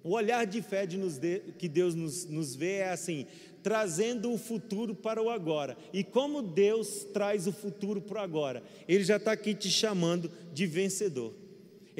[0.03, 3.28] O olhar de fé de nos de, que Deus nos, nos vê é assim,
[3.61, 5.78] trazendo o futuro para o agora.
[5.93, 8.63] E como Deus traz o futuro para o agora?
[8.88, 11.34] Ele já está aqui te chamando de vencedor.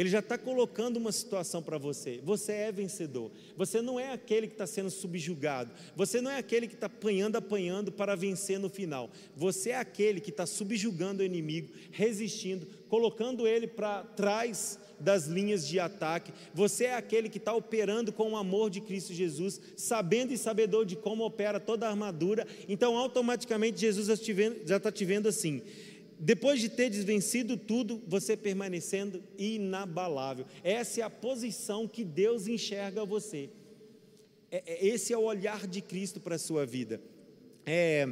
[0.02, 2.20] Ele já está colocando uma situação para você.
[2.24, 3.30] Você é vencedor.
[3.56, 5.72] Você não é aquele que está sendo subjugado.
[5.96, 9.12] Você não é aquele que está apanhando, apanhando para vencer no final.
[9.38, 15.68] Você é aquele que está subjugando o inimigo, resistindo, colocando ele para trás das linhas
[15.68, 16.34] de ataque.
[16.52, 20.84] Você é aquele que está operando com o amor de Cristo Jesus, sabendo e sabedor
[20.84, 22.48] de como opera toda a armadura.
[22.68, 24.08] Então, automaticamente, Jesus
[24.66, 25.62] já está te vendo assim
[26.24, 30.46] depois de ter desvencido tudo, você permanecendo inabalável.
[30.64, 33.50] Essa é a posição que Deus enxerga você.
[34.52, 37.02] É, é, esse é o olhar de Cristo para a sua vida.
[37.66, 38.08] É,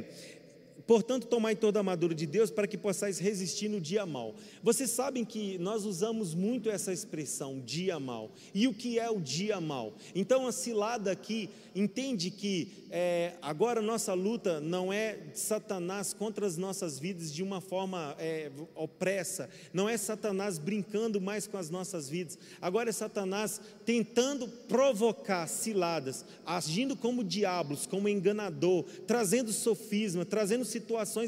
[0.90, 4.34] Portanto, tomai toda a armadura de Deus para que possais resistir no dia mal.
[4.60, 8.32] Vocês sabem que nós usamos muito essa expressão, dia mal.
[8.52, 9.94] E o que é o dia mal?
[10.16, 16.56] Então, a cilada aqui entende que é, agora nossa luta não é Satanás contra as
[16.56, 22.08] nossas vidas de uma forma é, opressa, não é Satanás brincando mais com as nossas
[22.08, 30.64] vidas, agora é Satanás tentando provocar ciladas, agindo como diabos, como enganador, trazendo sofisma, trazendo
[30.64, 30.79] situações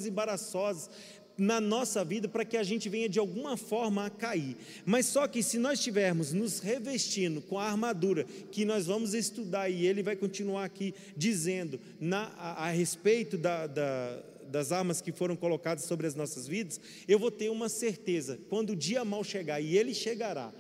[0.06, 0.90] embaraçosas
[1.36, 4.56] na nossa vida para que a gente venha de alguma forma a cair.
[4.84, 9.68] Mas só que se nós estivermos nos revestindo com a armadura que nós vamos estudar,
[9.68, 14.22] e ele vai continuar aqui dizendo na, a, a respeito da, da
[14.52, 16.78] das armas que foram colocadas sobre as nossas vidas,
[17.08, 20.52] eu vou ter uma certeza: quando o dia mal chegar, e ele chegará,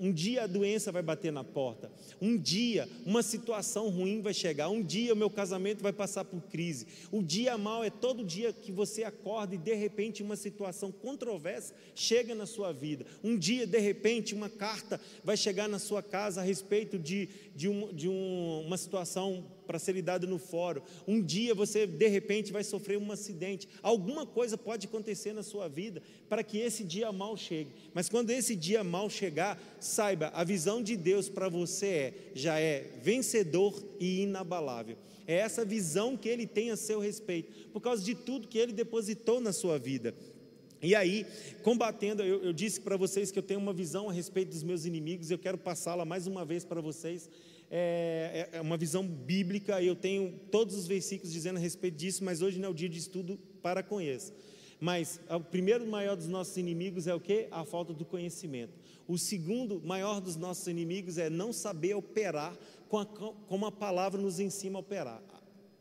[0.00, 1.92] um dia a doença vai bater na porta.
[2.20, 4.68] Um dia uma situação ruim vai chegar.
[4.70, 6.86] Um dia o meu casamento vai passar por crise.
[7.12, 11.74] O dia mal é todo dia que você acorda e de repente uma situação controversa
[11.94, 13.04] chega na sua vida.
[13.22, 17.68] Um dia, de repente, uma carta vai chegar na sua casa a respeito de, de,
[17.68, 20.82] um, de um, uma situação para ser lidado no fórum.
[21.06, 23.68] Um dia você, de repente, vai sofrer um acidente.
[23.80, 27.70] Alguma coisa pode acontecer na sua vida para que esse dia mal chegue.
[27.94, 32.58] Mas quando esse dia mal chegar, saiba, a visão de Deus para você é, já
[32.58, 34.96] é vencedor e inabalável.
[35.24, 38.72] É essa visão que ele tem a seu respeito, por causa de tudo que ele
[38.72, 40.12] depositou na sua vida.
[40.82, 41.24] E aí,
[41.62, 44.84] combatendo, eu, eu disse para vocês que eu tenho uma visão a respeito dos meus
[44.84, 47.30] inimigos, eu quero passá-la mais uma vez para vocês
[47.70, 52.24] é, é, é uma visão bíblica, eu tenho todos os versículos dizendo a respeito disso,
[52.24, 54.00] mas hoje não é o dia de estudo para com.
[54.80, 57.46] Mas o primeiro maior dos nossos inimigos é o que?
[57.50, 58.72] A falta do conhecimento.
[59.06, 62.56] O segundo maior dos nossos inimigos é não saber operar
[62.88, 65.22] com a, como a palavra nos ensina a operar.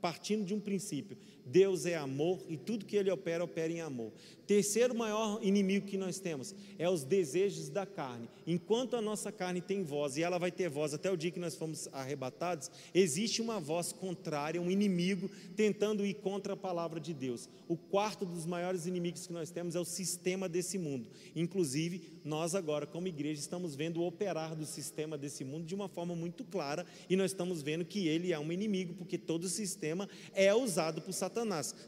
[0.01, 1.17] Partindo de um princípio,
[1.51, 4.11] Deus é amor e tudo que Ele opera, opera em amor.
[4.45, 8.27] Terceiro maior inimigo que nós temos é os desejos da carne.
[8.47, 11.39] Enquanto a nossa carne tem voz, e ela vai ter voz até o dia que
[11.39, 17.13] nós fomos arrebatados, existe uma voz contrária, um inimigo tentando ir contra a palavra de
[17.13, 17.47] Deus.
[17.67, 21.05] O quarto dos maiores inimigos que nós temos é o sistema desse mundo.
[21.35, 25.87] Inclusive, nós agora, como igreja, estamos vendo o operar do sistema desse mundo de uma
[25.87, 29.49] forma muito clara, e nós estamos vendo que ele é um inimigo, porque todo o
[29.49, 31.38] sistema é usado por Satanás.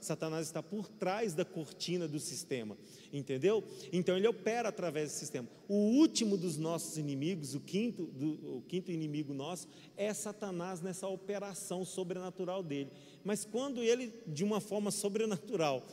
[0.02, 2.78] Satanás está por trás da cortina do sistema sistema,
[3.14, 3.64] entendeu?
[3.94, 5.48] Então ele opera através do sistema.
[5.68, 11.08] O último dos nossos inimigos, o quinto, do, o quinto inimigo nosso, é Satanás nessa
[11.08, 12.90] operação sobrenatural dele.
[13.24, 15.86] Mas quando ele, de uma forma sobrenatural,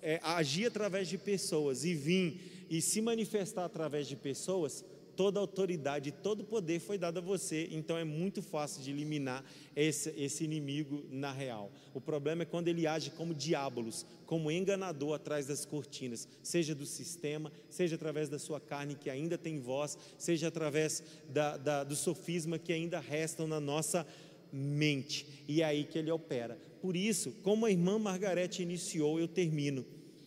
[0.00, 4.84] é, agir através de pessoas e vir e se manifestar através de pessoas,
[5.22, 9.44] toda autoridade, todo poder foi dado a você, então é muito fácil de eliminar
[9.76, 11.70] esse, esse inimigo na real.
[11.94, 16.84] O problema é quando ele age como diabolos, como enganador atrás das cortinas, seja do
[16.84, 21.94] sistema, seja através da sua carne que ainda tem voz, seja através da, da, do
[21.94, 24.04] sofisma que ainda restam na nossa
[24.52, 26.58] mente, e é aí que ele opera.
[26.80, 29.86] Por isso, como a irmã Margarete iniciou, eu termino.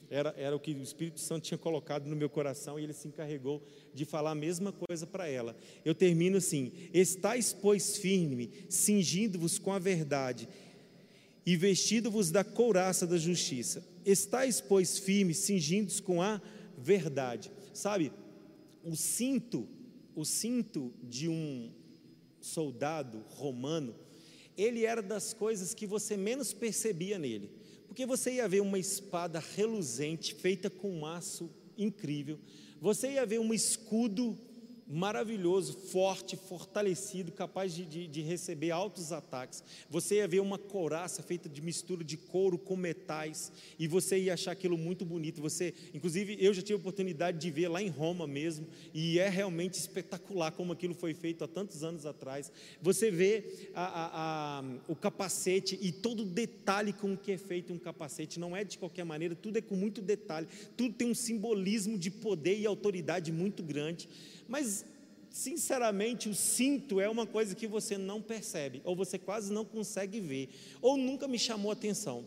[0.09, 3.07] Era, era o que o Espírito Santo tinha colocado no meu coração e ele se
[3.07, 3.61] encarregou
[3.93, 5.55] de falar a mesma coisa para ela.
[5.83, 10.47] Eu termino assim: Estais, pois, firme, cingindo-vos com a verdade
[11.45, 13.85] e vestido-vos da couraça da justiça.
[14.03, 16.41] Estais, pois, firmes, cingindo-vos com a
[16.77, 17.51] verdade.
[17.73, 18.11] Sabe,
[18.83, 19.67] o cinto,
[20.15, 21.71] o cinto de um
[22.39, 23.95] soldado romano,
[24.57, 27.49] ele era das coisas que você menos percebia nele.
[27.95, 32.37] Porque você ia ver uma espada reluzente, feita com um aço incrível,
[32.81, 34.37] você ia ver um escudo
[34.87, 39.63] maravilhoso, forte, fortalecido, capaz de, de, de, receber altos ataques.
[39.89, 44.35] Você ia ver uma couraça feita de mistura de couro com metais, e você ia
[44.35, 45.41] achar aquilo muito bonito.
[45.41, 49.27] Você, inclusive, eu já tive a oportunidade de ver lá em Roma mesmo, e é
[49.27, 52.51] realmente espetacular como aquilo foi feito há tantos anos atrás.
[52.81, 57.73] Você vê a, a, a, o capacete e todo o detalhe com que é feito
[57.73, 58.39] um capacete.
[58.39, 62.11] Não é de qualquer maneira, tudo é com muito detalhe, tudo tem um simbolismo de
[62.11, 64.07] poder e autoridade muito grande.
[64.47, 64.85] Mas,
[65.29, 70.19] sinceramente, o cinto é uma coisa que você não percebe, ou você quase não consegue
[70.19, 70.49] ver,
[70.81, 72.25] ou nunca me chamou atenção.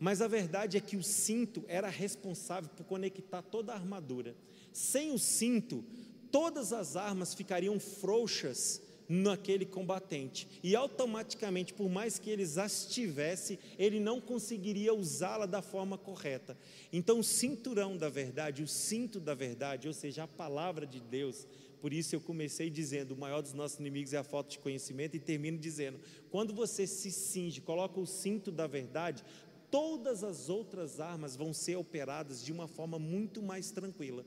[0.00, 4.36] Mas a verdade é que o cinto era responsável por conectar toda a armadura.
[4.72, 5.84] Sem o cinto,
[6.30, 10.46] todas as armas ficariam frouxas naquele combatente.
[10.62, 16.56] E automaticamente, por mais que eles as tivesse, ele não conseguiria usá-la da forma correta.
[16.92, 21.46] Então, o cinturão da verdade, o cinto da verdade, ou seja, a palavra de Deus,
[21.80, 25.16] por isso eu comecei dizendo: o maior dos nossos inimigos é a falta de conhecimento,
[25.16, 25.98] e termino dizendo:
[26.30, 29.24] quando você se cinge, coloca o cinto da verdade,
[29.70, 34.24] todas as outras armas vão ser operadas de uma forma muito mais tranquila.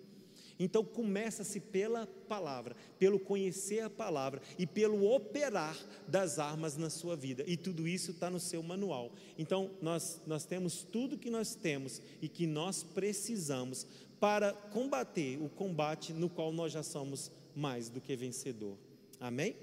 [0.60, 5.78] Então começa-se pela palavra, pelo conhecer a palavra e pelo operar
[6.08, 7.44] das armas na sua vida.
[7.48, 9.12] E tudo isso está no seu manual.
[9.38, 13.88] Então nós, nós temos tudo que nós temos e que nós precisamos
[14.20, 18.78] para combater o combate no qual nós já somos mais do que vencedor.
[19.20, 19.56] Amém?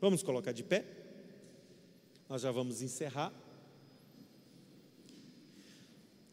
[0.00, 0.84] Vamos colocar de pé?
[2.28, 3.32] Nós já vamos encerrar.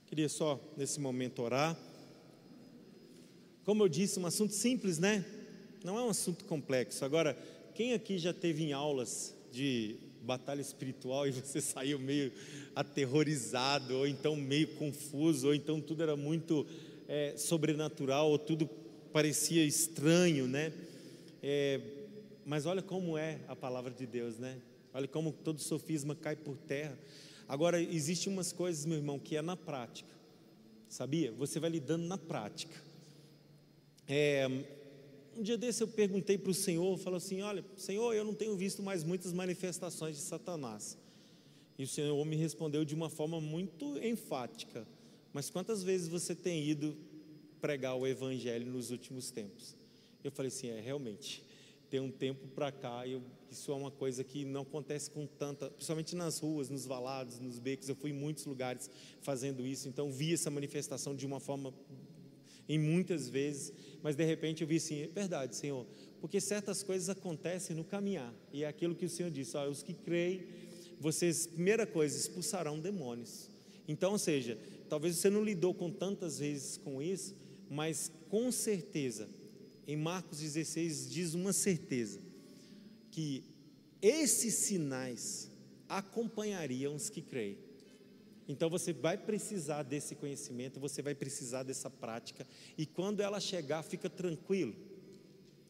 [0.05, 1.76] Queria só nesse momento orar.
[3.66, 5.24] Como eu disse, um assunto simples, né?
[5.86, 7.05] Não é um assunto complexo.
[7.05, 7.38] Agora,
[7.74, 12.34] quem aqui já teve em aulas de batalha espiritual e você saiu meio
[12.76, 16.68] aterrorizado, ou então meio confuso, ou então tudo era muito
[17.07, 18.70] é, sobrenatural, ou tudo
[19.14, 20.74] parecia estranho, né?
[21.41, 21.80] É,
[22.45, 24.57] mas olha como é a palavra de Deus, né?
[24.93, 26.99] Olha como todo sofisma cai por terra.
[27.47, 30.14] Agora, existem umas coisas, meu irmão, que é na prática,
[30.89, 31.32] sabia?
[31.32, 32.92] Você vai lidando na prática.
[34.08, 34.47] É,
[35.38, 38.56] um dia desse eu perguntei para o Senhor, falou assim: Olha, Senhor, eu não tenho
[38.56, 40.97] visto mais muitas manifestações de Satanás.
[41.78, 44.88] E o Senhor me respondeu de uma forma muito enfática:
[45.32, 46.95] Mas quantas vezes você tem ido
[47.62, 49.76] pregar o Evangelho nos últimos tempos?
[50.24, 51.43] Eu falei assim: É, realmente,
[51.89, 55.70] tem um tempo para cá, eu, isso é uma coisa que não acontece com tanta,
[55.70, 57.88] principalmente nas ruas, nos valados, nos becos.
[57.88, 58.89] Eu fui em muitos lugares
[59.22, 61.74] fazendo isso, então vi essa manifestação de uma forma
[62.68, 65.86] em muitas vezes, mas de repente eu vi assim, é verdade, Senhor,
[66.22, 69.93] porque certas coisas acontecem no caminhar, e é aquilo que o Senhor disse, os que
[69.93, 70.43] creem,
[70.99, 73.49] vocês, primeira coisa, expulsarão demônios.
[73.88, 74.57] Então, ou seja,
[74.88, 77.36] talvez você não lidou com tantas vezes com isso,
[77.70, 79.28] mas com certeza,
[79.86, 82.20] em Marcos 16 diz uma certeza,
[83.11, 83.43] que
[84.01, 85.51] esses sinais
[85.88, 87.57] acompanhariam os que creem.
[88.47, 92.45] Então você vai precisar desse conhecimento, você vai precisar dessa prática,
[92.77, 94.75] e quando ela chegar, fica tranquilo,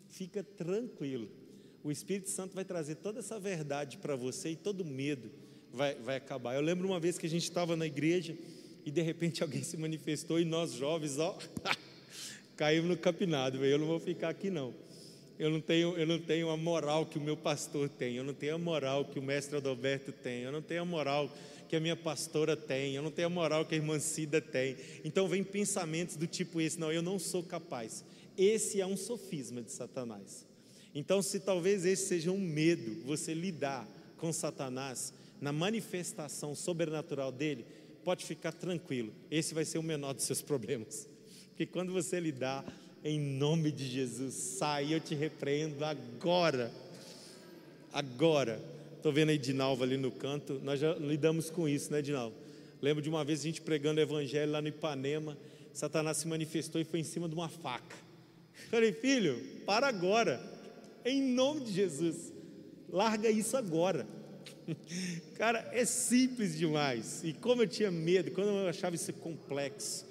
[0.07, 1.29] fica tranquilo.
[1.83, 5.29] O Espírito Santo vai trazer toda essa verdade para você e todo medo
[5.71, 6.55] vai, vai acabar.
[6.55, 8.37] Eu lembro uma vez que a gente estava na igreja
[8.85, 11.37] e de repente alguém se manifestou e nós jovens, ó,
[12.55, 13.65] caímos no capinado.
[13.65, 14.73] Eu não vou ficar aqui não.
[15.37, 18.15] Eu não tenho, eu não tenho a moral que o meu pastor tem.
[18.15, 20.41] Eu não tenho a moral que o mestre Adalberto tem.
[20.43, 21.29] Eu não tenho a moral
[21.73, 24.77] que a minha pastora tem, eu não tenho a moral que a irmã Cida tem.
[25.03, 28.05] Então vem pensamentos do tipo esse, não, eu não sou capaz.
[28.37, 30.45] Esse é um sofisma de Satanás.
[30.93, 37.65] Então, se talvez esse seja um medo, você lidar com Satanás na manifestação sobrenatural dele,
[38.03, 39.11] pode ficar tranquilo.
[39.31, 41.09] Esse vai ser o menor dos seus problemas.
[41.47, 42.63] Porque quando você lidar
[43.03, 46.71] em nome de Jesus, sai, eu te repreendo agora.
[47.91, 48.72] Agora.
[49.03, 52.33] Estou vendo a Edinalva ali no canto, nós já lidamos com isso, né, Edinalva?
[52.81, 55.37] Lembro de uma vez a gente pregando o evangelho lá no Ipanema,
[55.73, 57.97] Satanás se manifestou e foi em cima de uma faca.
[58.71, 60.41] Falei, filho, para agora,
[61.03, 62.31] em nome de Jesus,
[62.87, 64.07] larga isso agora.
[65.35, 67.25] Cara, é simples demais.
[67.25, 70.05] E como eu tinha medo, quando eu achava isso complexo,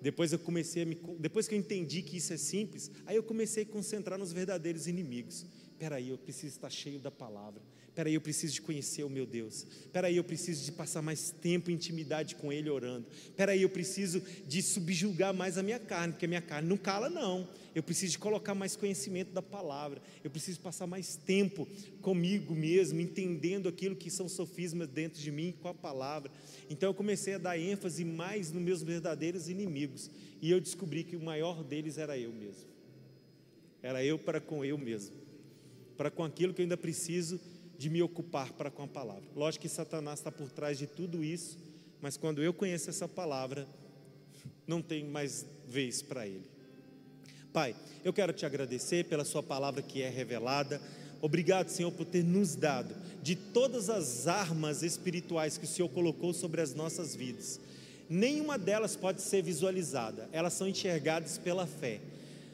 [0.00, 3.22] depois eu comecei a me, depois que eu entendi que isso é simples, aí eu
[3.22, 5.44] comecei a concentrar nos verdadeiros inimigos.
[5.72, 7.60] Espera aí, eu preciso estar cheio da palavra.
[8.00, 9.66] Peraí, eu preciso de conhecer o meu Deus.
[9.92, 13.04] Peraí, eu preciso de passar mais tempo em intimidade com Ele orando.
[13.36, 17.10] Peraí, eu preciso de subjugar mais a minha carne, porque a minha carne não cala,
[17.10, 17.46] não.
[17.74, 20.00] Eu preciso de colocar mais conhecimento da palavra.
[20.24, 21.68] Eu preciso passar mais tempo
[22.00, 26.32] comigo mesmo, entendendo aquilo que são sofismas dentro de mim com a palavra.
[26.70, 30.10] Então eu comecei a dar ênfase mais nos meus verdadeiros inimigos.
[30.40, 32.64] E eu descobri que o maior deles era eu mesmo.
[33.82, 35.14] Era eu para com eu mesmo.
[35.98, 37.38] Para com aquilo que eu ainda preciso
[37.80, 39.24] de me ocupar para com a palavra.
[39.34, 41.56] Lógico que Satanás está por trás de tudo isso,
[41.98, 43.66] mas quando eu conheço essa palavra,
[44.66, 46.44] não tem mais vez para ele.
[47.54, 47.74] Pai,
[48.04, 50.78] eu quero te agradecer pela Sua palavra que é revelada.
[51.22, 56.34] Obrigado, Senhor, por ter nos dado de todas as armas espirituais que o Senhor colocou
[56.34, 57.58] sobre as nossas vidas.
[58.10, 61.98] Nenhuma delas pode ser visualizada, elas são enxergadas pela fé.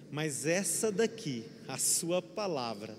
[0.09, 2.97] Mas essa daqui, a Sua palavra,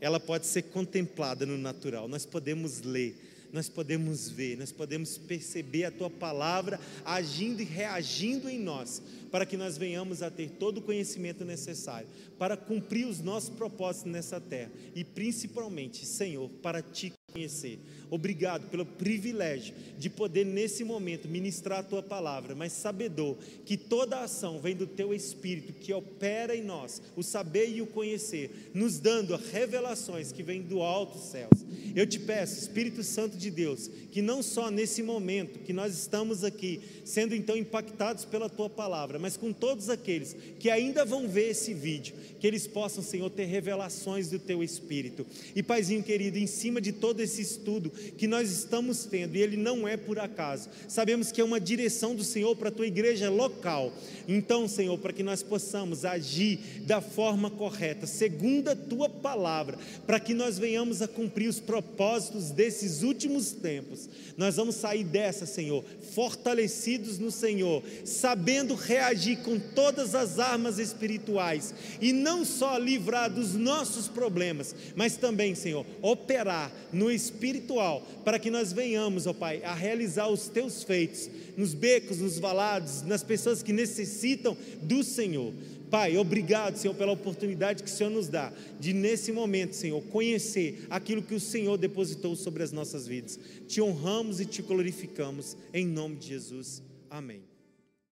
[0.00, 2.08] ela pode ser contemplada no natural.
[2.08, 3.14] Nós podemos ler,
[3.52, 9.46] nós podemos ver, nós podemos perceber a tua palavra agindo e reagindo em nós, para
[9.46, 14.40] que nós venhamos a ter todo o conhecimento necessário para cumprir os nossos propósitos nessa
[14.40, 17.78] terra e principalmente, Senhor, para te conhecer.
[18.08, 24.22] Obrigado pelo privilégio de poder nesse momento ministrar a tua palavra, mas sabedor que toda
[24.22, 28.98] ação vem do teu espírito que opera em nós, o saber e o conhecer, nos
[28.98, 31.66] dando revelações que vêm do alto céus.
[31.94, 36.44] Eu te peço, Espírito Santo de Deus, que não só nesse momento que nós estamos
[36.44, 41.50] aqui, sendo então impactados pela tua palavra, mas com todos aqueles que ainda vão ver
[41.50, 45.26] esse vídeo, que eles possam, Senhor, ter revelações do teu espírito.
[45.54, 49.56] E Paizinho querido, em cima de todo esse estudo que nós estamos tendo, e ele
[49.56, 53.30] não é por acaso, sabemos que é uma direção do Senhor para a tua igreja
[53.30, 53.92] local.
[54.28, 60.20] Então, Senhor, para que nós possamos agir da forma correta, segundo a tua palavra, para
[60.20, 65.84] que nós venhamos a cumprir os propósitos desses últimos tempos, nós vamos sair dessa, Senhor,
[66.14, 73.54] fortalecidos no Senhor, sabendo reagir com todas as armas espirituais e não só livrar dos
[73.54, 76.72] nossos problemas, mas também, Senhor, operar
[77.06, 82.18] no espiritual, para que nós venhamos, ó Pai, a realizar os teus feitos nos becos,
[82.18, 85.52] nos valados, nas pessoas que necessitam do Senhor.
[85.88, 90.84] Pai, obrigado, Senhor, pela oportunidade que o Senhor nos dá de, nesse momento, Senhor, conhecer
[90.90, 93.38] aquilo que o Senhor depositou sobre as nossas vidas.
[93.68, 96.82] Te honramos e te glorificamos, em nome de Jesus.
[97.08, 97.45] Amém.